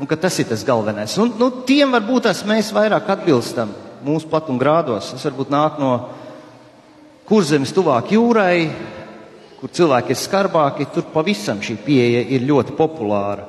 un 0.00 0.08
ka 0.08 0.16
tas 0.16 0.38
ir 0.40 0.48
tas 0.48 0.64
galvenais. 0.66 1.16
Un, 1.20 1.34
nu, 1.40 1.50
tiem 1.68 1.92
varbūt 1.96 2.28
tas 2.30 2.42
mēs 2.48 2.72
vairāk 2.76 3.08
atbilstam 3.12 3.72
mūsu 4.04 4.30
platuma 4.30 4.60
grādos. 4.60 5.12
Tas 5.12 5.26
varbūt 5.28 5.52
nāk 5.52 5.80
no 5.80 5.92
kurzemes 7.28 7.72
tuvāk 7.76 8.14
jūrai, 8.16 8.70
kur 9.60 9.72
cilvēki 9.76 10.14
ir 10.14 10.18
skarbāki, 10.18 10.88
tur 10.94 11.10
pavisam 11.12 11.60
šī 11.62 11.76
pieeja 11.84 12.24
ir 12.32 12.46
ļoti 12.48 12.76
populāra. 12.78 13.44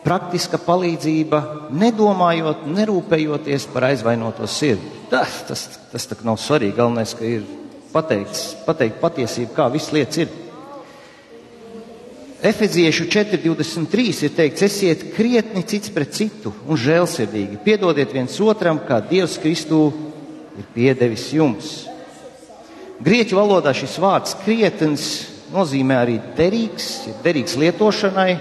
Praktiska 0.00 0.56
palīdzība, 0.64 1.42
nedomājot, 1.76 2.64
nerūpējoties 2.72 3.68
par 3.74 3.90
aizvainoto 3.90 4.48
sirdi. 4.48 4.99
Tas, 5.10 5.40
tas, 5.48 5.64
tas 5.90 6.06
tā 6.06 6.18
nav 6.22 6.38
svarīgi. 6.38 6.76
Galvenais, 6.76 7.16
ka 7.18 7.26
ir 7.26 7.42
pateikts, 7.90 8.52
pateikt 8.66 9.00
patiesību, 9.02 9.54
kā 9.56 9.66
viss 9.72 9.90
lietas 9.94 10.22
ir. 10.22 10.36
Efeziešu 12.40 13.04
4.23 13.12 14.22
ir 14.24 14.30
teikts, 14.32 14.62
esiet 14.64 15.02
krietni 15.12 15.60
cits 15.68 15.92
pret 15.92 16.14
citu 16.16 16.54
un 16.64 16.78
žēlsirdīgi. 16.80 17.58
Piedodiet 17.66 18.14
viens 18.16 18.38
otram, 18.40 18.80
kā 18.86 19.02
Dievs 19.10 19.36
Kristū 19.42 19.82
ir 20.56 20.70
piedevis 20.72 21.26
jums. 21.36 21.74
Grieķu 23.00 23.36
valodā 23.36 23.74
šis 23.76 23.98
vārds 24.00 24.38
krietns 24.44 25.04
nozīmē 25.52 25.98
arī 26.00 26.16
derīgs, 26.38 26.88
derīgs 27.24 27.58
lietošanai, 27.60 28.32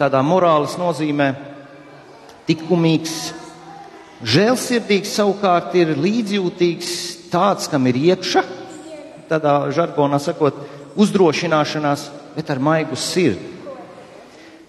tādā 0.00 0.22
morāles 0.24 0.78
nozīmē, 0.80 1.32
likumīgs. 2.48 3.41
Žēlsirdīgs 4.22 5.14
savukārt 5.16 5.74
ir 5.80 5.96
līdzjūtīgs, 5.98 6.92
tāds, 7.32 7.66
kam 7.70 7.88
ir 7.90 7.98
iekša, 7.98 8.44
tādā 9.30 9.54
žargonā 9.74 10.20
sakot, 10.22 10.58
uzdrošināšanās, 11.00 12.06
bet 12.36 12.50
ar 12.52 12.60
maigu 12.62 12.98
sirdi. 12.98 13.50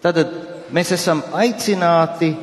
Tad 0.03 0.19
mēs 0.73 0.93
esam 0.95 1.21
aicināti 1.37 2.33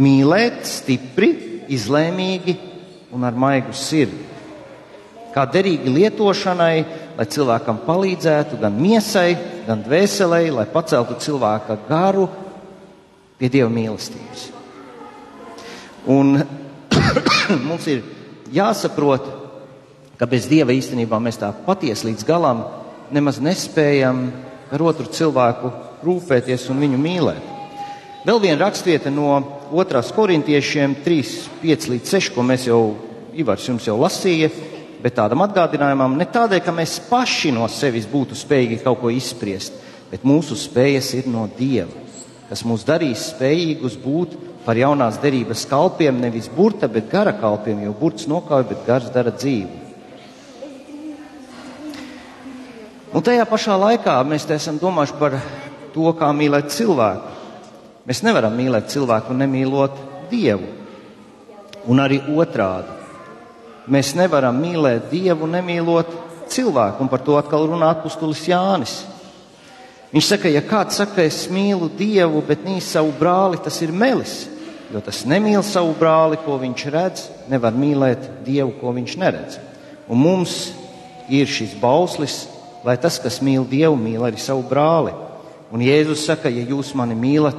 mīlēt 0.00 0.66
stipri, 0.68 1.30
izlēmīgi 1.70 2.56
un 3.14 3.24
ar 3.26 3.38
maigu 3.38 3.74
sirdi 3.74 4.30
kā 5.34 5.46
derīgi 5.46 5.92
lietošanai, 5.94 6.76
lai 7.18 7.26
cilvēkam 7.34 7.82
palīdzētu 7.86 8.60
gan 8.60 8.76
miesai, 8.78 9.34
gan 9.66 9.84
dvēselē, 9.86 10.42
lai 10.54 10.66
paceltu 10.70 11.18
cilvēka 11.22 11.80
garu 11.88 12.26
pie 13.38 13.50
dieva 13.52 13.70
mīlestības. 13.72 14.59
Un 16.08 16.38
mums 17.68 17.86
ir 17.90 18.02
jāsaprot, 18.54 19.26
ka 20.16 20.28
bez 20.28 20.48
dieva 20.48 20.72
īstenībā 20.72 21.20
mēs 21.20 21.40
tā 21.40 21.50
patiesi 21.66 22.08
līdz 22.08 22.26
galam 22.28 22.64
nemaz 23.12 23.40
nespējam 23.42 24.28
ar 24.70 24.84
otru 24.86 25.08
cilvēku 25.10 25.72
rūpēties 26.04 26.68
un 26.72 26.80
viņu 26.84 27.00
mīlēt. 27.00 27.46
Vēl 28.24 28.40
viena 28.42 28.66
rakstvieta 28.66 29.10
no 29.12 29.38
2. 29.70 30.02
korintiešiem 30.14 30.98
3, 31.04 31.30
5 31.62 31.88
līdz 31.94 32.12
6, 32.16 32.34
ko 32.34 32.44
mēs 32.44 32.66
jau, 32.68 32.82
Ivars 33.32 33.64
jums 33.68 33.86
jau 33.86 33.94
lasīja, 34.00 34.50
bet 35.00 35.14
tādam 35.16 35.40
atgādinājumam 35.44 36.16
ne 36.18 36.26
tādēļ, 36.28 36.60
ka 36.64 36.74
mēs 36.74 36.98
paši 37.08 37.54
no 37.56 37.68
sevis 37.72 38.08
būtu 38.10 38.36
spējīgi 38.36 38.80
kaut 38.84 39.00
ko 39.00 39.12
izspriest, 39.14 39.76
bet 40.10 40.26
mūsu 40.26 40.58
spējas 40.58 41.14
ir 41.16 41.30
no 41.30 41.46
Dieva, 41.56 42.04
kas 42.50 42.64
mūs 42.66 42.84
darīs 42.84 43.30
spējīgus 43.30 43.96
būt 44.02 44.36
par 44.64 44.78
jaunās 44.78 45.18
derības 45.22 45.64
kalpiem, 45.70 46.20
nevis 46.20 46.50
burta, 46.52 46.88
bet 46.88 47.08
gara 47.10 47.32
kalpiem, 47.36 47.82
jo 47.86 47.94
burts 47.96 48.28
nokauj, 48.30 48.66
bet 48.68 48.84
gars 48.86 49.08
dara 49.14 49.32
dzīvi. 49.32 49.88
Un 53.10 53.24
tajā 53.26 53.42
pašā 53.48 53.74
laikā 53.74 54.14
mēs 54.22 54.44
te 54.46 54.54
esam 54.54 54.76
domājuši 54.78 55.16
par 55.18 55.34
to, 55.94 56.12
kā 56.14 56.28
mīlēt 56.36 56.70
cilvēku. 56.70 57.36
Mēs 58.06 58.22
nevaram 58.22 58.54
mīlēt 58.54 58.90
cilvēku 58.92 59.34
nemīlot 59.34 59.96
Dievu. 60.30 60.68
Un 61.90 62.02
arī 62.02 62.20
otrādi. 62.30 62.98
Mēs 63.90 64.12
nevaram 64.14 64.60
mīlēt 64.62 65.08
Dievu, 65.10 65.48
nemīlot 65.50 66.12
cilvēku, 66.50 67.02
un 67.02 67.10
par 67.10 67.24
to 67.26 67.34
atkal 67.40 67.66
runā 67.70 67.90
apustulis 67.96 68.44
Jānis. 68.46 69.00
Viņš 70.10 70.26
saka, 70.26 70.50
ja 70.50 70.62
kāds 70.66 70.98
saka, 70.98 71.22
es 71.22 71.44
mīlu 71.52 71.86
Dievu, 71.94 72.42
bet 72.46 72.64
nīc 72.66 72.82
savu 72.82 73.12
brāli, 73.18 73.60
tas 73.62 73.76
ir 73.84 73.92
melis. 73.94 74.48
Jo 74.90 74.98
tas 75.06 75.22
nemīl 75.22 75.62
savu 75.62 75.92
brāli, 75.94 76.40
ko 76.42 76.56
viņš 76.58 76.86
redz, 76.90 77.26
nevar 77.50 77.76
mīlēt 77.78 78.24
Dievu, 78.46 78.72
ko 78.80 78.90
viņš 78.96 79.18
neredz. 79.22 79.60
Un 80.10 80.18
mums 80.18 80.56
ir 81.30 81.46
šis 81.46 81.76
bauslis, 81.78 82.42
lai 82.82 82.96
tas, 82.98 83.20
kas 83.22 83.38
mīl 83.44 83.62
Dievu, 83.70 83.94
mīl 83.94 84.24
arī 84.26 84.40
savu 84.42 84.64
brāli. 84.66 85.14
Un 85.70 85.84
Jēzus 85.86 86.24
saka, 86.26 86.50
ja 86.50 86.64
jūs 86.66 86.90
mani 86.98 87.14
mīlat, 87.14 87.58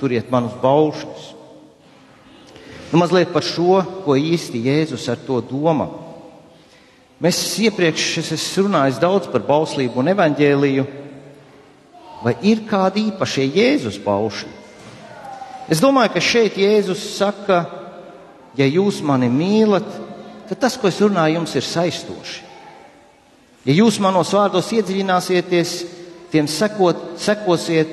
turiet 0.00 0.30
manus 0.32 0.56
baušļus. 0.62 1.26
Nu, 2.90 2.98
mazliet 2.98 3.28
par 3.34 3.44
šo, 3.44 3.82
ko 4.06 4.16
īsti 4.16 4.64
Jēzus 4.64 5.04
ar 5.12 5.20
to 5.26 5.42
domā. 5.44 5.90
Mēs 7.20 7.42
iepriekš 7.60 8.06
esam 8.22 8.70
runājuši 8.70 9.02
daudz 9.02 9.28
par 9.28 9.44
bauslību 9.44 10.00
un 10.00 10.14
evaņģēliju. 10.14 10.86
Vai 12.20 12.34
ir 12.44 12.66
kādi 12.68 13.06
īpašie 13.08 13.46
Jēzus 13.48 13.96
pauši? 14.04 14.48
Es 15.70 15.80
domāju, 15.80 16.12
ka 16.16 16.20
šeit 16.20 16.58
Jēzus 16.60 17.02
saka, 17.16 17.62
ja 18.58 18.66
jūs 18.66 19.00
mani 19.06 19.30
mīlat, 19.32 19.86
tad 20.50 20.60
tas, 20.66 20.76
ko 20.76 20.90
es 20.90 21.00
runāju, 21.00 21.38
jums 21.38 21.54
ir 21.56 21.64
saistoši. 21.64 22.46
Ja 23.68 23.76
jūs 23.76 24.00
manos 24.00 24.32
vārdos 24.34 24.70
iedziļināsieties, 24.72 25.74
tiem 26.32 26.48
sekot, 26.48 27.18
sekosiet, 27.20 27.92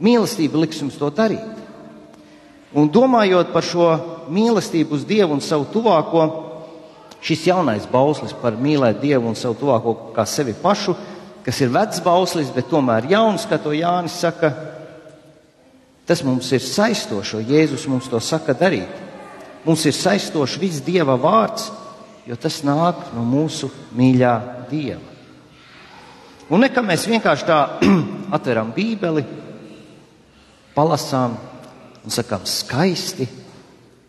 mīlestība 0.00 0.60
liks 0.62 0.80
jums 0.82 0.96
to 1.00 1.10
darīt. 1.12 1.52
Un 2.76 2.90
domājot 2.92 3.52
par 3.54 3.64
šo 3.64 3.88
mīlestību 4.32 4.96
uz 4.96 5.04
Dievu 5.08 5.36
un 5.36 5.44
savu 5.44 5.68
tuvāko, 5.72 6.24
šis 7.24 7.46
jaunais 7.48 7.86
bauslis 7.88 8.34
par 8.40 8.58
mīlēt 8.60 9.00
Dievu 9.00 9.30
un 9.30 9.38
savu 9.38 9.56
tuvāko 9.60 9.94
kā 10.16 10.26
sevi 10.28 10.56
pašu, 10.62 10.96
kas 11.46 11.60
ir 11.62 11.70
vecs 11.70 12.02
bauslis, 12.02 12.50
bet 12.50 12.66
tomēr 12.66 13.06
jauns, 13.12 13.46
kā 13.46 13.60
to 13.62 13.70
Jānis 13.70 14.18
saka, 14.18 14.50
tas 16.06 16.24
mums 16.26 16.50
ir 16.50 16.62
saistošo. 16.62 17.38
Jēzus 17.46 17.86
mums 17.90 18.10
to 18.10 18.18
saka 18.18 18.54
darīt. 18.58 18.90
Mums 19.66 19.84
ir 19.86 19.94
saistošs 19.94 20.58
viss 20.62 20.82
Dieva 20.86 21.14
vārds, 21.18 21.68
jo 22.26 22.34
tas 22.38 22.60
nāk 22.66 23.12
no 23.14 23.22
mūsu 23.26 23.70
mīļā 23.94 24.34
Dieva. 24.70 25.14
Un 26.50 26.62
nekā 26.62 26.82
mēs 26.82 27.06
vienkārši 27.10 27.46
tā 27.46 27.60
atveram 28.36 28.74
Bībeli, 28.74 29.22
palasām, 30.74 31.38
un 32.06 32.14
sakām 32.14 32.42
skaisti, 32.46 33.26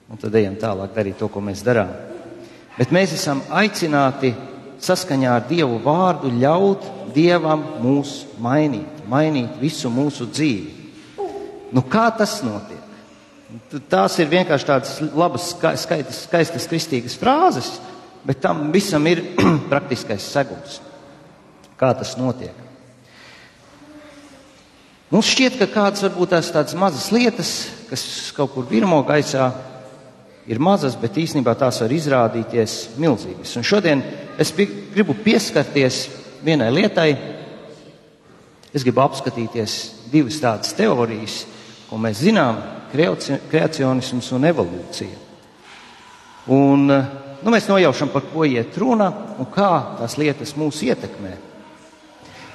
un 0.10 0.22
tad 0.22 0.36
ejam 0.38 0.58
tālāk 0.58 0.94
darīt 0.94 1.18
to, 1.22 1.30
ko 1.30 1.42
mēs 1.42 1.62
darām. 1.66 1.94
Bet 2.78 2.94
mēs 2.94 3.14
esam 3.18 3.42
aicināti 3.50 4.34
saskaņā 4.82 5.34
ar 5.34 5.48
Dievu 5.50 5.80
vārdu 5.86 6.30
ļaut 6.34 6.97
Dievam 7.18 7.64
mūs 7.82 8.20
mainīt, 8.42 9.02
mainīt 9.10 9.58
visu 9.62 9.90
mūsu 9.90 10.28
dzīvi. 10.30 10.76
Nu, 11.74 11.82
kā 11.90 12.08
tas 12.16 12.40
notiek? 12.46 12.84
Tās 13.90 14.18
ir 14.20 14.30
vienkārši 14.30 14.68
tādas 14.68 14.94
labas, 15.16 15.50
skaistas, 15.56 16.24
skaistas 16.28 16.68
kristīgas 16.70 17.16
frāzes, 17.20 17.72
bet 18.28 18.42
tam 18.44 18.68
visam 18.74 19.08
ir 19.10 19.24
praktiskais 19.72 20.28
segums. 20.36 20.82
Kā 21.80 21.94
tas 21.98 22.16
notiek? 22.20 22.66
Mums 25.08 25.30
šķiet, 25.32 25.56
ka 25.62 25.70
kādas 25.72 26.04
varbūt 26.04 26.34
tās 26.36 26.52
tādas 26.52 26.76
mazas 26.76 27.08
lietas, 27.16 27.52
kas 27.88 28.04
kaut 28.36 28.52
kur 28.52 28.68
virmo 28.68 29.00
gaisā, 29.08 29.54
ir 30.48 30.60
mazas, 30.64 30.98
bet 31.00 31.16
īstenībā 31.20 31.54
tās 31.60 31.80
var 31.84 31.94
izrādīties 31.96 32.76
milzīgas. 33.00 33.54
Un 33.60 33.68
šodien 33.68 34.04
es 34.40 34.52
gribu 34.56 35.16
pieskarties 35.24 36.06
vienai 36.44 36.72
lietai. 36.74 37.12
Es 38.74 38.84
gribu 38.86 39.02
apskatīties 39.06 39.78
divas 40.12 40.40
tādas 40.44 40.76
teorijas, 40.78 41.46
ko 41.90 42.00
mēs 42.02 42.22
zinām, 42.26 42.60
kreacionisms 42.92 44.30
un 44.36 44.48
evolūcija. 44.50 45.24
Un, 46.54 46.88
nu, 46.88 47.52
mēs 47.52 47.68
nojaušam, 47.68 48.12
par 48.14 48.28
ko 48.32 48.46
iet 48.48 48.78
runa 48.80 49.10
un 49.40 49.50
kā 49.52 49.72
tās 50.00 50.16
lietas 50.20 50.56
mūs 50.60 50.80
ietekmē. 50.88 51.34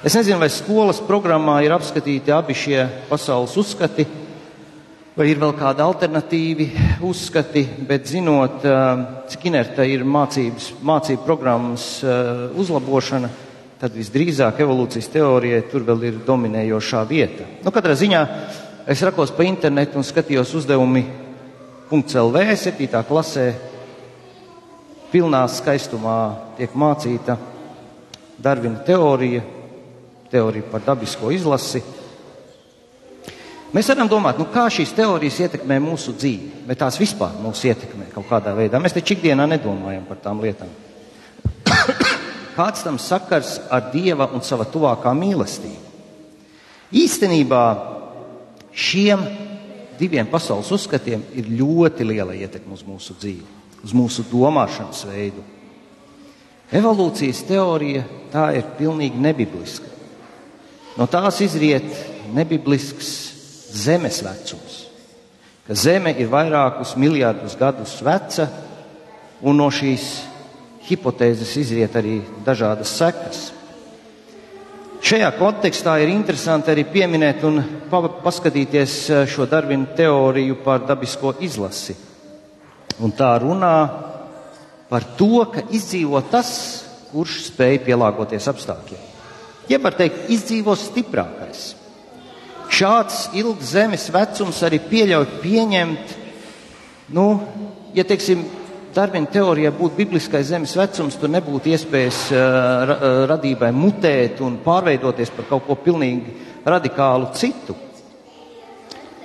Es 0.03 0.17
nezinu, 0.17 0.41
vai 0.41 0.49
skolas 0.51 0.99
programmā 1.05 1.61
ir 1.63 1.71
apskatīti 1.75 2.33
abi 2.33 2.55
šie 2.57 2.81
pasaules 3.07 3.53
uzskati, 3.61 4.03
vai 5.13 5.27
ir 5.29 5.39
vēl 5.39 5.53
kādi 5.55 5.83
alternatīvi 5.85 6.67
uzskati, 7.05 7.63
bet 7.87 8.09
zinot, 8.09 8.65
cik 9.29 9.45
inerta 9.47 9.85
ir 9.87 10.03
mācības, 10.03 10.73
mācību 10.83 11.23
programmas 11.27 11.85
uzlabošana, 12.59 13.29
tad 13.83 13.97
visdrīzāk 13.99 14.61
evolūcijas 14.63 15.09
teorijai 15.11 15.65
tur 15.67 15.83
vēl 15.83 16.05
ir 16.07 16.19
dominējošā 16.23 17.01
vieta. 17.09 17.43
Nu, 17.65 17.71
katrā 17.75 17.97
ziņā 17.99 18.21
es 18.87 19.01
rakos 19.03 19.33
pa 19.35 19.43
internetu 19.43 19.99
un 19.99 20.07
skatījos 20.07 20.53
uzdevumi 20.61 21.03
.lv 21.91 22.43
7. 22.57 23.01
klasē 23.09 23.43
pilnā 25.11 25.41
skaistumā 25.51 26.15
tiek 26.57 26.71
mācīta 26.79 27.35
Darvina 28.43 28.79
teorija, 28.87 29.43
teorija 30.31 30.69
par 30.71 30.87
dabisko 30.87 31.33
izlasi. 31.35 31.83
Mēs 33.75 33.91
varam 33.91 34.07
domāt, 34.07 34.39
nu, 34.39 34.47
kā 34.53 34.63
šīs 34.71 34.95
teorijas 34.95 35.41
ietekmē 35.43 35.81
mūsu 35.83 36.15
dzīvi, 36.15 36.63
vai 36.69 36.79
tās 36.79 36.97
vispār 37.01 37.35
mūs 37.43 37.67
ietekmē 37.67 38.09
kaut 38.15 38.31
kādā 38.31 38.55
veidā. 38.55 38.79
Mēs 38.79 38.95
taču 38.95 39.17
ikdienā 39.17 39.49
nedomājam 39.57 40.07
par 40.07 40.23
tām 40.23 40.41
lietām. 40.43 40.71
Kāds 42.53 42.85
tam 42.85 42.99
sakars 43.01 43.57
ar 43.73 43.89
dieva 43.93 44.29
un 44.33 44.43
sava 44.45 44.67
tuvākā 44.69 45.13
mīlestību? 45.17 45.91
Īstenībā 46.93 47.63
šiem 48.73 49.25
diviem 49.97 50.29
pasaules 50.29 50.69
uzskatiem 50.73 51.25
ir 51.33 51.49
ļoti 51.49 52.05
liela 52.05 52.37
ietekme 52.37 52.77
uz 52.77 52.85
mūsu 52.85 53.17
dzīvi 53.17 53.63
uz 53.83 53.91
mūsu 53.95 54.25
domāšanas 54.31 55.03
veidu. 55.09 55.43
Evolūcijas 56.73 57.43
teorija 57.45 58.05
tā 58.31 58.47
ir 58.57 58.69
pilnīgi 58.79 59.19
nebibliska. 59.21 59.91
No 60.97 61.07
tās 61.09 61.41
izriet 61.43 61.85
nebiblisks 62.33 63.11
zemes 63.73 64.21
vecums, 64.25 64.79
ka 65.67 65.75
Zeme 65.77 66.13
ir 66.19 66.29
vairākus 66.29 66.93
miljardus 66.99 67.57
gadus 67.57 67.95
veca, 68.05 68.47
un 69.41 69.57
no 69.57 69.69
šīs 69.73 70.05
hipotēzes 70.87 71.51
izriet 71.61 71.95
arī 71.95 72.19
dažādas 72.45 72.91
sekas. 72.99 73.43
Šajā 75.03 75.33
kontekstā 75.35 75.97
ir 75.99 76.13
interesanti 76.13 76.71
arī 76.71 76.85
pieminēt 76.87 77.43
un 77.43 77.59
paskatīties 77.91 78.95
šo 79.27 79.47
Darvina 79.51 79.91
teoriju 79.97 80.61
par 80.63 80.85
dabisko 80.87 81.35
izlasi. 81.43 81.95
Un 83.03 83.11
tā 83.11 83.33
runā 83.41 83.75
par 84.87 85.03
to, 85.17 85.43
ka 85.51 85.65
izdzīvo 85.75 86.21
tas, 86.31 86.53
kurš 87.11 87.49
spēj 87.49 87.81
pielāgoties 87.87 88.47
apstākļiem. 88.51 89.09
Jeb 89.69 89.83
var 89.83 89.95
teikt, 89.97 90.29
izdzīvo 90.33 90.75
stiprākais. 90.79 91.73
Šāds 92.73 93.27
ilgs 93.37 93.73
zemes 93.75 94.07
vecums 94.11 94.59
arī 94.65 94.79
pieļauj 94.87 95.27
pieņemt, 95.43 96.13
nu, 97.13 97.27
ja 97.93 98.05
teiksim, 98.07 98.43
Darvina 98.93 99.25
teorijā 99.25 99.71
būtu 99.73 99.97
bibliskais 99.97 100.51
zemes 100.51 100.75
vecums, 100.77 101.15
tur 101.17 101.31
nebūtu 101.33 101.71
iespējas 101.73 102.17
uh, 102.29 102.91
radībai 103.31 103.71
mutēt 103.73 104.37
un 104.45 104.59
pārveidoties 104.61 105.31
par 105.33 105.47
kaut 105.49 105.65
ko 105.65 105.77
pilnīgi 105.81 106.35
radikālu 106.61 107.31
citu. 107.33 107.73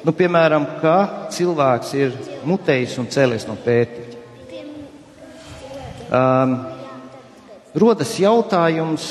Nu, 0.06 0.14
piemēram, 0.16 0.64
ka 0.80 0.94
cilvēks 1.34 1.92
ir 2.00 2.16
mutējis 2.48 2.96
un 3.02 3.10
cēlies 3.12 3.44
no 3.44 3.58
pētiķa. 3.60 4.16
Um, 6.08 6.56
rodas 7.76 8.16
jautājums, 8.16 9.04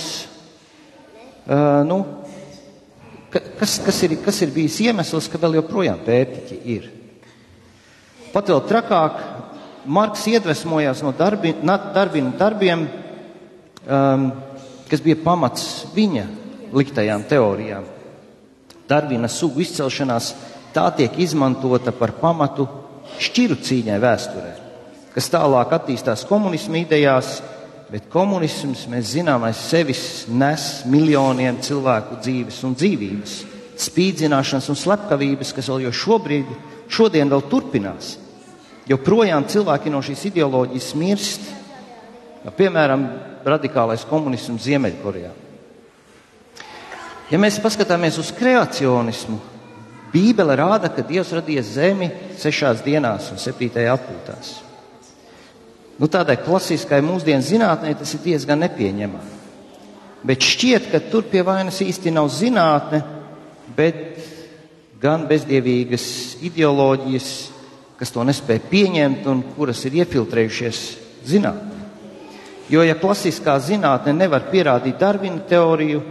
uh, 1.46 1.86
nu, 1.86 2.00
kas, 3.30 3.78
kas, 3.86 4.02
ir, 4.08 4.18
kas 4.26 4.42
ir 4.42 4.58
bijis 4.58 4.82
iemesls, 4.88 5.30
ka 5.30 5.38
vēl 5.46 5.60
joprojām 5.60 6.02
pētiķi 6.02 6.64
ir. 6.80 6.94
Pat 8.34 8.50
vēl 8.50 8.66
trakāk, 8.66 9.22
Marks 9.88 10.26
iedvesmojās 10.28 11.00
no 11.00 11.14
darbi, 11.16 11.54
darbina 11.64 12.34
darbiem, 12.36 12.84
um, 13.88 14.26
kas 14.90 15.04
bija 15.04 15.16
pamats 15.24 15.86
viņa 15.96 16.26
liktajām 16.76 17.24
teorijām. 17.30 17.86
Darvina 18.88 19.30
sugu 19.32 19.64
izcelšanās 19.64 20.34
tā 20.76 20.90
tiek 20.96 21.16
izmantota 21.24 21.94
par 21.96 22.18
pamatu 22.20 22.68
šķiru 23.24 23.58
cīņai 23.64 24.02
vēsturē, 24.04 24.52
kas 25.16 25.32
tālāk 25.32 25.72
attīstās 25.80 26.26
komunismu 26.28 26.82
idejās, 26.84 27.38
bet 27.88 28.12
komunisms, 28.12 28.84
mēs 28.92 29.14
zinām, 29.16 29.48
aiz 29.48 29.64
sevis 29.70 30.02
nes 30.28 30.84
miljoniem 30.92 31.64
cilvēku 31.64 32.20
dzīves 32.20 32.60
un 32.68 32.76
dzīvības, 32.76 33.40
spīdzināšanas 33.88 34.68
un 34.74 34.80
slepkavības, 34.84 35.56
kas 35.56 35.72
vēl 35.72 35.88
jau 35.88 35.96
šobrīd, 36.04 36.56
šodien 36.92 37.32
vēl 37.32 37.48
turpinās. 37.48 38.18
Joprojām 38.88 39.44
cilvēki 39.52 39.92
no 39.92 40.00
šīs 40.06 40.30
ideoloģijas 40.30 40.94
mirst, 40.96 41.50
piemēram 42.56 43.04
radikālais 43.48 44.06
komunisms 44.08 44.64
Ziemeļkorejā. 44.68 45.34
Ja 47.28 47.40
mēs 47.42 47.60
paskatāmies 47.60 48.20
uz 48.22 48.32
kreacionismu, 48.36 49.42
Bībele 50.08 50.56
rāda, 50.56 50.88
ka 50.88 51.04
Dievs 51.04 51.34
radīja 51.36 51.66
zemi 51.68 52.08
sešās 52.40 52.80
dienās 52.86 53.28
un 53.34 53.42
septītajā 53.42 53.92
atpūtās. 53.98 54.54
Nu, 55.98 56.08
tādai 56.08 56.38
klasiskai 56.40 57.02
mūsdienu 57.04 57.44
zinātnē 57.44 57.92
tas 58.00 58.14
ir 58.16 58.22
diezgan 58.24 58.62
nepieņemami. 58.64 59.36
Bet 60.28 60.46
šķiet, 60.46 60.88
ka 60.92 61.02
tur 61.12 61.28
pie 61.30 61.44
vainas 61.46 61.82
īsti 61.84 62.14
nav 62.14 62.30
zinātne, 62.34 63.02
bet 63.76 64.00
gan 65.02 65.28
bezdievīgas 65.30 66.08
ideoloģijas, 66.48 67.30
kas 67.98 68.14
to 68.14 68.24
nespēja 68.28 68.66
pieņemt 68.70 69.26
un 69.30 69.42
kuras 69.56 69.82
ir 69.88 69.98
iefiltrējušies 70.04 70.82
zinātnē. 71.28 71.78
Jo, 72.70 72.84
ja 72.84 72.98
klasiskā 73.00 73.56
zinātne 73.64 74.14
nevar 74.14 74.50
pierādīt 74.52 75.00
Darvina 75.00 75.40
teoriju, 75.48 76.02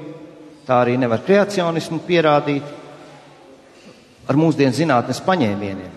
tā 0.66 0.80
arī 0.82 0.96
nevar 0.98 1.20
kreacionismu 1.26 2.00
pierādīt, 2.06 2.74
ar 4.26 4.38
mūsdienu 4.40 4.74
zinātnes 4.74 5.20
paņēmieniem. 5.22 5.92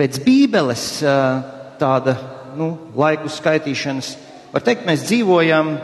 Pēc 0.00 0.18
Bībeles 0.24 0.84
tāda 1.78 2.16
nu, 2.56 2.72
laiku 2.96 3.30
skaitīšanas 3.30 4.14
var 4.50 4.64
teikt, 4.66 4.86
mēs 4.88 5.04
dzīvojam 5.06 5.74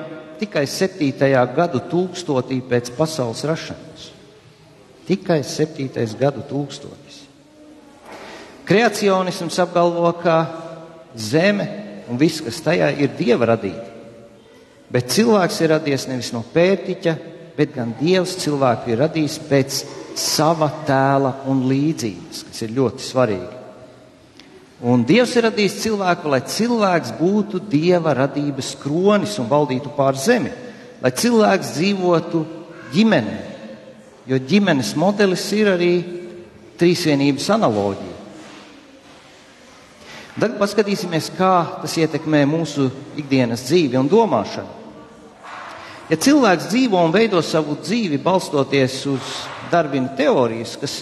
tikai 0.40 0.64
7. 0.66 1.12
gadu 1.54 1.82
tūkstotī 1.90 2.58
pēc 2.66 2.90
pasaules 2.96 3.44
rašanas. 3.46 4.10
Tikai 5.06 5.42
7. 5.46 6.16
gadu 6.18 6.42
tūkstotis. 6.48 7.05
Kreacionisms 8.66 9.58
apgalvo, 9.62 10.10
ka 10.22 10.38
zeme 11.14 11.66
un 12.10 12.18
viss, 12.18 12.42
kas 12.44 12.62
tajā 12.64 12.90
ir, 12.98 13.12
dieva 13.18 13.52
radīta. 13.52 13.92
Bet 14.90 15.10
cilvēks 15.14 15.60
ir 15.62 15.72
radies 15.74 16.06
nevis 16.10 16.32
no 16.34 16.44
pētiķa, 16.54 17.16
bet 17.56 17.74
gan 17.74 17.94
dievs 17.98 18.36
cilvēku 18.42 18.92
ir 18.92 19.00
radījis 19.02 19.38
pēc 19.48 19.78
sava 20.16 20.68
tēla 20.86 21.32
un 21.50 21.66
līdzības, 21.70 22.42
kas 22.48 22.64
ir 22.66 22.74
ļoti 22.76 23.04
svarīgi. 23.04 23.56
Un 24.84 25.06
Dievs 25.08 25.32
ir 25.38 25.46
radījis 25.46 25.78
cilvēku, 25.86 26.28
lai 26.28 26.42
cilvēks 26.44 27.14
būtu 27.16 27.62
Dieva 27.64 28.12
radības 28.16 28.74
kronis 28.82 29.38
un 29.40 29.48
valdītu 29.48 29.92
pār 29.96 30.18
zemi, 30.20 30.52
lai 31.00 31.12
cilvēks 31.16 31.72
dzīvotu 31.78 32.42
ģimenē, 32.92 33.38
jo 34.28 34.36
ģimenes 34.36 34.92
modelis 35.00 35.46
ir 35.56 35.72
arī 35.72 35.94
trīsvienības 36.76 37.48
analoģija. 37.56 38.15
Tagad 40.36 40.58
paskatīsimies, 40.60 41.30
kā 41.32 41.52
tas 41.80 41.94
ietekmē 41.96 42.42
mūsu 42.44 42.90
ikdienas 43.16 43.62
dzīvi 43.70 43.96
un 43.96 44.08
domāšanu. 44.12 44.74
Ja 46.10 46.18
cilvēks 46.20 46.68
dzīvo 46.68 47.00
un 47.02 47.14
veido 47.14 47.40
savu 47.42 47.78
dzīvi 47.80 48.18
balstoties 48.22 48.98
uz 49.08 49.30
Darvina 49.72 50.12
teorijas, 50.18 50.74
kas 50.78 50.98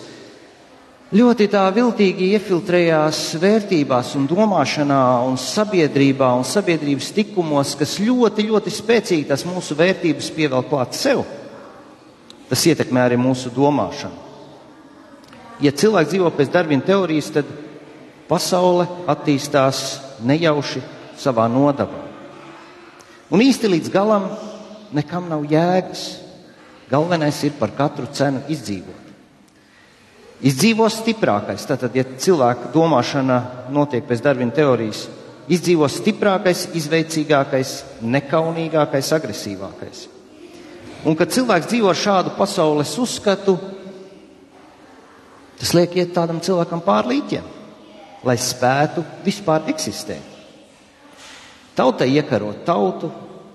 ļoti 1.11 1.49
tā 1.51 1.65
viltīgi 1.75 2.31
iefiltrējās 2.37 3.25
vērtībās 3.43 4.15
un 4.21 4.31
domāšanā 4.31 5.03
un 5.27 5.35
sabiedrībā 5.43 6.31
un 6.39 6.47
sabiedrības 6.47 7.11
tikumos, 7.19 7.75
kas 7.77 7.99
ļoti, 8.07 8.47
ļoti 8.53 8.73
spēcīgi 8.79 9.29
tās 9.33 9.43
mūsu 9.51 9.75
vērtības 9.83 10.31
pievēl 10.39 10.65
klāt 10.71 10.95
sev. 10.95 11.27
Tas 12.49 12.65
ietekmē 12.71 13.03
arī 13.09 13.19
mūsu 13.19 13.51
domāšanu. 13.51 14.23
Ja 15.59 15.75
cilvēks 15.75 16.15
dzīvo 16.15 16.31
pēc 16.39 16.55
Darvina 16.55 16.87
teorijas, 16.87 17.35
tad 17.35 17.51
pasaule 18.29 18.87
attīstās 19.11 19.85
nejauši 20.25 20.83
savā 21.21 21.47
nodabā. 21.51 22.03
Un 23.33 23.43
īsti 23.43 23.71
līdz 23.71 23.91
galam 23.93 24.29
nekam 24.95 25.29
nav 25.31 25.47
jēgas. 25.51 26.05
Galvenais 26.91 27.39
ir 27.47 27.57
par 27.59 27.73
katru 27.75 28.07
cenu 28.13 28.43
izdzīvot. 28.53 29.01
Izdzīvo 30.45 30.87
stiprākais. 30.93 31.65
Tātad, 31.67 31.95
ja 31.97 32.05
cilvēka 32.05 32.69
domāšana 32.75 33.39
notiek 33.73 34.05
pēc 34.05 34.21
Darvina 34.23 34.53
teorijas, 34.55 35.07
izdzīvo 35.49 35.89
stiprākais, 35.89 36.67
izveicīgākais, 36.77 37.73
nekaunīgākais, 38.05 39.13
agresīvākais. 39.17 40.05
Un, 41.05 41.17
kad 41.17 41.33
cilvēks 41.33 41.69
dzīvo 41.73 41.91
ar 41.91 42.01
šādu 42.01 42.35
pasaules 42.37 42.93
uzskatu, 43.01 43.57
tas 45.61 45.73
liek 45.77 45.97
iet 46.01 46.15
tādam 46.17 46.41
cilvēkam 46.45 46.81
pār 46.85 47.09
līķiem, 47.11 47.49
lai 48.25 48.37
spētu 48.41 49.05
vispār 49.25 49.69
eksistēt. 49.73 50.33
Tautai 51.75 52.13
iekarot 52.15 52.63
tautu, 52.67 53.11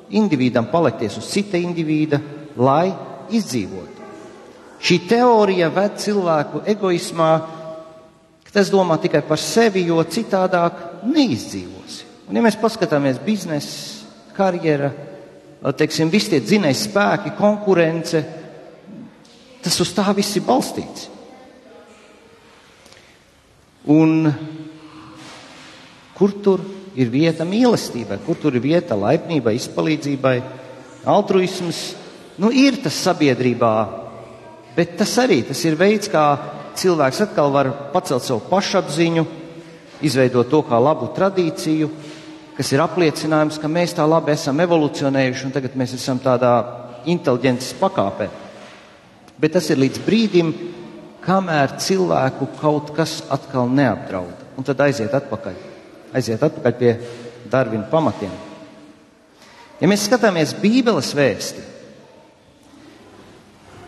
individam 0.09 0.67
palikties 0.71 1.17
uz 1.19 1.29
cita 1.31 1.57
individa, 1.57 2.19
lai 2.57 2.89
izdzīvotu. 3.31 4.07
Šī 4.79 4.97
teorija 5.09 5.69
ved 5.75 5.97
cilvēku 5.99 6.63
egoismā, 6.71 7.31
ka 8.47 8.55
tas 8.55 8.71
domā 8.71 8.97
tikai 9.01 9.21
par 9.27 9.39
sevi, 9.39 9.85
jo 9.87 9.99
citādāk 10.03 11.03
neizdzīvosi. 11.07 12.07
Un, 12.29 12.37
ja 12.37 12.43
mēs 12.45 12.59
paskatāmies 12.61 13.19
biznesa, 13.25 14.05
karjera, 14.37 14.91
teiksim, 15.75 16.11
visi 16.11 16.35
tie 16.35 16.39
dzinēji 16.43 16.77
spēki, 16.79 17.35
konkurence, 17.37 18.21
tas 19.63 19.79
uz 19.83 19.91
tā 19.95 20.05
viss 20.15 20.37
ir 20.39 20.45
balstīts. 20.47 21.09
Un 23.89 24.29
kur 26.19 26.35
tur 26.43 26.59
ir 26.99 27.07
vieta 27.07 27.47
mīlestībai, 27.47 28.19
kur 28.25 28.35
tur 28.35 28.57
ir 28.57 28.63
vieta 28.63 28.97
laipnībai, 28.99 29.55
izpalīdzībai, 29.55 30.35
altruisms. 31.07 31.83
Nu, 32.39 32.51
ir 32.51 32.81
tas 32.83 32.97
sabiedrībā, 33.07 33.73
bet 34.75 34.97
tas 34.99 35.15
arī 35.23 35.41
tas 35.47 35.61
ir 35.67 35.77
veids, 35.79 36.11
kā 36.11 36.23
cilvēks 36.79 37.23
atkal 37.27 37.51
var 37.55 37.71
pacelt 37.93 38.23
savu 38.23 38.43
pašapziņu, 38.51 39.25
izveidot 40.03 40.51
to 40.51 40.61
kā 40.67 40.79
labu 40.79 41.09
tradīciju, 41.15 41.89
kas 42.55 42.73
ir 42.75 42.83
apliecinājums, 42.83 43.59
ka 43.59 43.71
mēs 43.71 43.95
tā 43.95 44.07
labi 44.07 44.35
esam 44.35 44.59
evolucionējuši 44.63 45.47
un 45.47 45.55
tagad 45.55 45.79
mēs 45.79 45.95
esam 45.95 46.19
tādā 46.23 46.53
inteliģences 47.07 47.79
pakāpē. 47.79 48.27
Bet 49.39 49.55
tas 49.55 49.71
ir 49.71 49.79
līdz 49.79 50.03
brīdim, 50.03 50.51
kamēr 51.23 51.77
cilvēku 51.79 52.51
kaut 52.59 52.91
kas 52.95 53.21
atkal 53.31 53.71
neapdraud, 53.71 54.47
un 54.59 54.67
tad 54.67 54.87
aiziet 54.87 55.15
atpakaļ 55.15 55.68
aiziet 56.15 56.43
atpakaļ 56.43 56.77
pie 56.79 56.93
Darvina 57.49 57.87
pamatiem. 57.89 58.31
Ja 59.79 59.87
mēs 59.87 60.05
skatāmies 60.09 60.53
Bībeles 60.59 61.13
vēsti, 61.15 61.63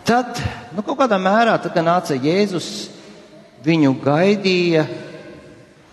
tad 0.07 0.39
nu, 0.75 0.84
kaut 0.86 0.99
kādā 1.01 1.19
mērā, 1.19 1.57
tad, 1.60 1.73
kad 1.75 1.86
nāca 1.86 2.15
Jēzus, 2.15 2.69
viņu 3.65 3.93
gaidīja 4.01 4.86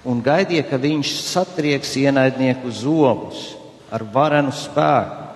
un 0.09 0.23
gaidīja, 0.25 0.64
ka 0.71 0.79
viņš 0.81 1.14
satrieks 1.27 1.97
ienaidnieku 2.01 2.71
zobus 2.73 3.51
ar 3.93 4.05
varenu 4.12 4.55
spēku, 4.55 5.27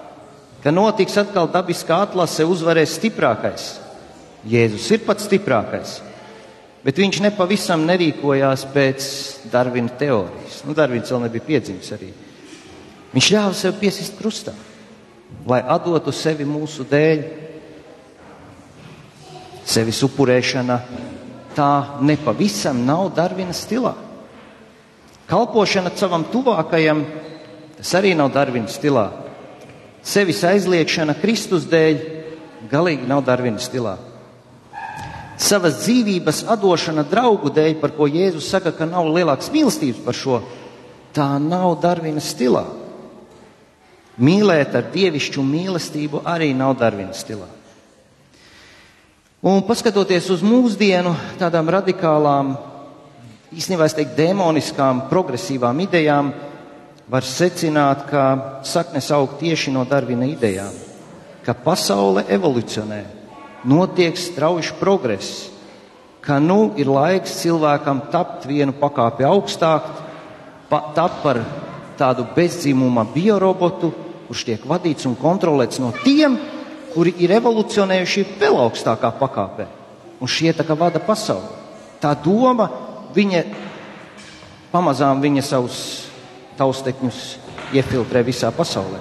ka 0.62 0.70
notiks 0.70 1.18
atkal 1.18 1.50
dabiskā 1.50 1.98
atlase, 2.06 2.46
uzvarēs 2.46 2.96
stiprākais. 3.00 3.66
Jēzus 4.46 4.88
ir 4.94 5.04
pats 5.06 5.26
stiprākais. 5.26 5.98
Bet 6.82 6.98
viņš 6.98 7.20
nepavisam 7.22 7.84
nerīkojās 7.86 8.64
pēc 8.74 9.04
Darvina 9.52 9.92
teorijas. 9.98 10.62
Nu, 10.66 10.74
Darvins 10.74 11.12
vēl 11.14 11.22
nebija 11.28 11.46
piedzimis 11.46 11.92
arī. 11.94 12.10
Viņš 13.12 13.28
ļāva 13.36 13.54
sev 13.54 13.76
piesist 13.78 14.16
krustā, 14.18 14.54
lai 15.46 15.60
atdotu 15.62 16.14
sevi 16.16 16.46
mūsu 16.48 16.86
dēļ. 16.90 17.22
Sevis 19.62 20.02
upurēšana 20.02 20.80
tā 21.54 21.70
nepavisam 22.02 22.82
nav 22.82 23.12
Darvina 23.14 23.54
stilā. 23.54 23.94
Kalpošana 25.30 25.92
savam 25.94 26.26
tuvākajam, 26.32 27.04
tas 27.78 27.94
arī 27.94 28.16
nav 28.18 28.34
Darvina 28.34 28.66
stilā. 28.66 29.06
Sevis 30.02 30.42
aizliekšana 30.42 31.14
Kristus 31.22 31.68
dēļ 31.70 32.08
galīgi 32.72 33.06
nav 33.06 33.22
Darvina 33.22 33.62
stilā 33.62 34.00
savas 35.42 35.82
dzīvības 35.82 36.44
atdošana 36.52 37.04
draugu 37.08 37.50
dēļ, 37.52 37.74
par 37.80 37.94
ko 37.96 38.06
Jēzus 38.10 38.48
saka, 38.52 38.72
ka 38.74 38.86
nav 38.88 39.08
lielākas 39.10 39.50
mīlestības 39.52 40.02
par 40.04 40.16
šo, 40.16 40.38
tā 41.14 41.28
nav 41.42 41.76
Darvina 41.82 42.22
stilā. 42.22 42.64
Mīlēt 44.22 44.76
ar 44.76 44.90
dievišķu 44.92 45.42
mīlestību 45.42 46.22
arī 46.28 46.52
nav 46.56 46.76
Darvina 46.80 47.16
stilā. 47.16 47.48
Un 49.42 49.64
paskatoties 49.66 50.28
uz 50.30 50.44
mūsdienu 50.46 51.16
tādām 51.40 51.70
radikālām, 51.74 52.52
īstenībā 53.50 53.88
es 53.88 53.96
teiktu, 53.98 54.14
demoniskām, 54.20 55.08
progresīvām 55.10 55.80
idejām, 55.82 56.30
var 57.10 57.26
secināt, 57.26 58.06
ka 58.06 58.22
saknes 58.62 59.10
aug 59.10 59.34
tieši 59.40 59.74
no 59.74 59.82
Darvina 59.88 60.28
idejām, 60.30 60.70
ka 61.42 61.56
pasaule 61.58 62.22
evolucionē 62.30 63.02
notiek 63.64 64.18
strauji 64.18 64.74
progress, 64.80 65.48
ka 66.22 66.38
nu 66.38 66.72
ir 66.78 66.90
laiks 66.90 67.40
cilvēkam 67.42 68.06
tapt 68.12 68.46
vienu 68.46 68.74
pakāpi 68.78 69.26
augstāk, 69.26 69.88
pa, 70.70 70.80
tapt 70.94 71.22
par 71.22 71.42
tādu 71.98 72.26
bezdzimuma 72.34 73.04
biorobotu, 73.14 73.92
kurš 74.28 74.44
tiek 74.48 74.66
vadīts 74.66 75.06
un 75.08 75.16
kontrolēts 75.18 75.82
no 75.82 75.92
tiem, 76.04 76.38
kuri 76.94 77.14
ir 77.24 77.34
evolucionējuši 77.38 78.26
vēl 78.40 78.58
augstākā 78.62 79.12
pakāpē. 79.18 79.66
Un 80.22 80.30
šie 80.30 80.52
tā 80.54 80.64
kā 80.66 80.76
vada 80.78 81.00
pasauli. 81.02 81.60
Tā 82.02 82.12
doma, 82.18 82.68
viņa 83.14 83.42
pamazām 84.72 85.20
viņa 85.22 85.42
savus 85.46 85.78
taustekņus 86.58 87.20
iefiltrē 87.74 88.22
visā 88.26 88.52
pasaulē. 88.54 89.00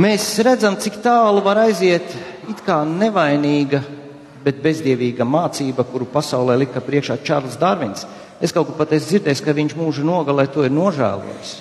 Mēs 0.00 0.24
redzam, 0.40 0.78
cik 0.80 1.02
tālu 1.04 1.42
var 1.44 1.66
aiziet 1.66 2.06
it 2.50 2.62
kā 2.66 2.82
nevainīga, 2.88 3.82
bet 4.42 4.62
bezdievīga 4.62 5.26
mācība, 5.28 5.84
kuru 5.86 6.08
pasaulē 6.10 6.56
lika 6.64 6.82
priekšā 6.82 7.20
Čārlis 7.22 7.58
Darvins. 7.60 8.06
Es 8.42 8.54
kaut 8.54 8.68
kur 8.68 8.78
pat 8.80 8.94
esmu 8.96 9.12
dzirdējis, 9.12 9.42
ka 9.44 9.54
viņš 9.54 9.76
mūža 9.78 10.06
nogalē 10.06 10.48
to 10.50 10.64
ir 10.66 10.74
nožēlojis, 10.74 11.52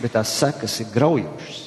bet 0.00 0.14
tās 0.16 0.32
sekas 0.40 0.78
ir 0.80 0.88
graujošas. 0.94 1.66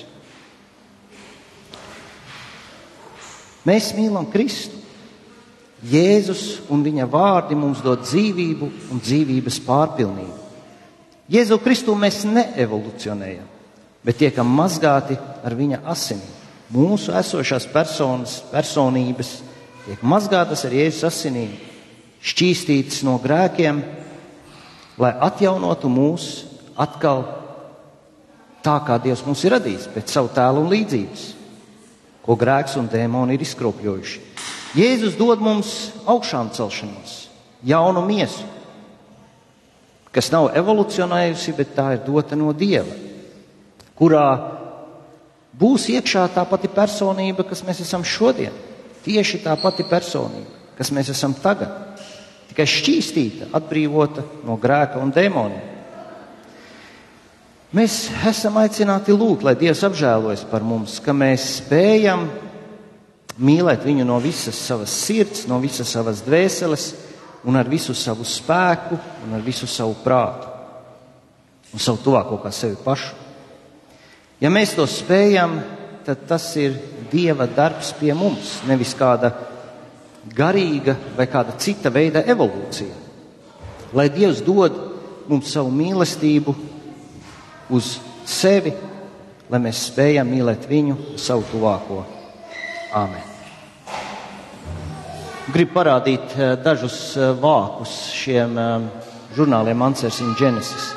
Mēs 3.70 3.94
mīlam 3.96 4.28
Kristu. 4.32 4.82
Jēzus 5.84 6.62
un 6.72 6.80
viņa 6.80 7.06
vārdi 7.12 7.58
mums 7.60 7.82
dod 7.84 8.06
dzīvību 8.06 8.70
un 8.92 9.02
dzīvības 9.04 9.58
pārpilnību. 9.66 10.38
Jēzu 11.32 11.58
Kristu 11.64 11.96
mēs 12.00 12.22
neevolucionējam, 12.28 13.50
bet 14.04 14.22
tiekam 14.22 14.48
mazgāti 14.48 15.18
ar 15.20 15.56
viņa 15.60 15.82
asinīm 15.92 16.43
mūsu 16.74 17.14
esošās 17.16 17.68
personas, 17.72 18.40
personības 18.52 19.36
tiek 19.86 20.02
mazgātas 20.06 20.66
ar 20.66 20.74
Jēzus 20.74 21.06
asinīm, 21.10 21.54
šķīstītas 22.24 23.04
no 23.06 23.18
grēkiem, 23.22 23.82
lai 25.02 25.12
atjaunotu 25.28 25.92
mūs 25.92 26.28
atkal 26.80 27.26
tā, 28.64 28.78
kā 28.88 28.98
Dievs 29.04 29.26
mūs 29.28 29.44
ir 29.46 29.58
radījis, 29.58 29.90
pēc 29.94 30.14
savu 30.16 30.32
tēlu 30.34 30.64
un 30.64 30.72
līdzības, 30.72 31.26
ko 32.24 32.38
grēks 32.40 32.78
un 32.80 32.88
dēmoni 32.92 33.36
ir 33.36 33.44
izkropļojuši. 33.44 34.24
Jēzus 34.80 35.18
dod 35.20 35.44
mums 35.44 35.92
augšām 36.10 36.50
celšanos, 36.56 37.18
jaunu 37.68 38.02
miesu, 38.08 38.48
kas 40.14 40.32
nav 40.34 40.54
evolucionējusi, 40.58 41.56
bet 41.58 41.76
tā 41.78 41.92
ir 41.98 42.06
dota 42.08 42.38
no 42.40 42.54
Dieva, 42.58 42.96
kurā 43.98 44.28
būs 45.60 45.90
iekšā 45.94 46.28
tā 46.36 46.46
pati 46.50 46.70
personība, 46.72 47.46
kas 47.48 47.64
mēs 47.68 47.84
esam 47.86 48.06
šodien. 48.06 48.54
Tieši 49.04 49.42
tā 49.44 49.56
pati 49.60 49.84
personība, 49.84 50.74
kas 50.78 50.92
mēs 50.96 51.12
esam 51.12 51.36
tagad. 51.36 52.00
Tikai 52.50 52.66
šķīstīta, 52.70 53.50
atbrīvota 53.58 54.24
no 54.48 54.58
grēka 54.62 55.02
un 55.02 55.12
demoniem. 55.12 55.70
Mēs 57.74 58.06
esam 58.30 58.60
aicināti 58.62 59.16
lūgt, 59.18 59.42
lai 59.48 59.56
Dievs 59.58 59.82
apžēlojas 59.88 60.44
par 60.52 60.62
mums, 60.62 61.00
ka 61.02 61.16
mēs 61.18 61.48
spējam 61.58 62.28
mīlēt 63.42 63.82
viņu 63.88 64.06
no 64.06 64.20
visas 64.22 64.60
savas 64.62 64.94
sirds, 64.94 65.48
no 65.50 65.58
visas 65.58 65.90
savas 65.90 66.22
dvēseles 66.22 66.86
un 67.50 67.58
ar 67.58 67.70
visu 67.70 67.96
savu 67.98 68.26
spēku 68.28 69.00
un 69.26 69.34
ar 69.34 69.42
visu 69.42 69.68
savu 69.68 69.98
prātu 70.04 70.52
un 71.74 71.82
savu 71.82 72.04
tuvāko 72.06 72.38
kā 72.44 72.54
sevi 72.54 72.78
pašu. 72.86 73.23
Ja 74.42 74.50
mēs 74.52 74.74
to 74.78 74.86
spējam, 74.90 75.60
tad 76.06 76.26
tas 76.28 76.48
ir 76.60 76.76
Dieva 77.14 77.46
darbs 77.46 77.92
pie 78.00 78.14
mums, 78.18 78.56
nevis 78.66 78.96
kāda 78.98 79.30
garīga 80.34 80.96
vai 81.18 81.28
kāda 81.30 81.54
cita 81.62 81.92
veida 81.94 82.24
evolūcija. 82.26 82.96
Lai 83.94 84.08
Dievs 84.10 84.42
dod 84.42 84.80
mums 85.30 85.52
savu 85.54 85.70
mīlestību 85.72 86.56
uz 87.74 87.98
sevi, 88.26 88.74
lai 89.52 89.62
mēs 89.62 89.86
spējam 89.92 90.32
mīlēt 90.34 90.66
viņu, 90.70 90.98
savu 91.22 91.46
tuvāko. 91.52 92.02
Āmen! 92.98 93.30
Gribu 95.54 95.76
parādīt 95.76 96.34
eh, 96.40 96.54
dažus 96.64 97.18
eh, 97.20 97.34
vākus 97.36 97.94
šiem 98.16 98.58
eh, 98.58 99.08
žurnāliem 99.36 99.82
Answers 99.84 100.22
in 100.24 100.32
Genesis. 100.40 100.94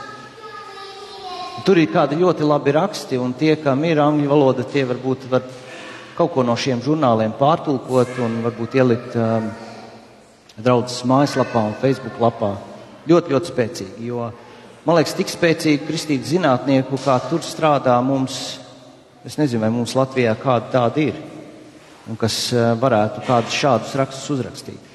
Tur 1.67 1.81
ir 1.83 1.89
kādi 1.91 2.15
ļoti 2.21 2.47
labi 2.47 2.71
raksti, 2.77 3.17
un 3.19 3.33
tie, 3.35 3.57
kam 3.59 3.81
ir 3.83 3.99
angļu 3.99 4.29
valoda, 4.31 4.63
tie 4.71 4.85
varbūt 4.87 5.25
var 5.27 5.43
kaut 6.15 6.31
ko 6.37 6.45
no 6.47 6.55
šiem 6.55 6.79
žurnāliem 6.85 7.33
pārtulkot 7.41 8.21
un 8.23 8.37
varbūt 8.45 8.77
ielikt 8.79 9.17
um, 9.19 9.49
draudzes 10.55 11.03
mājaslapā 11.11 11.65
un 11.67 11.75
Facebook 11.81 12.21
lapā. 12.23 12.53
Ļoti, 13.11 13.35
ļoti 13.35 13.51
spēcīgi, 13.51 14.07
jo 14.07 14.29
man 14.87 15.01
liekas, 15.01 15.17
tik 15.19 15.33
spēcīgi 15.33 15.83
kristīgi 15.89 16.37
zinātnieku, 16.37 17.01
kā 17.03 17.19
tur 17.27 17.43
strādā 17.43 17.99
mums, 17.99 18.39
es 19.27 19.35
nezinu, 19.35 19.65
vai 19.67 19.73
mums 19.75 19.97
Latvijā 19.99 20.37
kāda 20.39 20.71
tāda 20.77 21.03
ir, 21.09 21.19
un 22.07 22.23
kas 22.23 22.39
uh, 22.55 22.77
varētu 22.79 23.27
kādus 23.27 23.59
šādus 23.59 23.99
rakstus 23.99 24.31
uzrakstīt. 24.39 24.95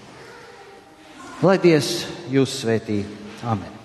Lai 1.44 1.60
Dievs 1.60 1.94
jūs 2.32 2.62
svētī! 2.64 3.04
Amen! 3.44 3.81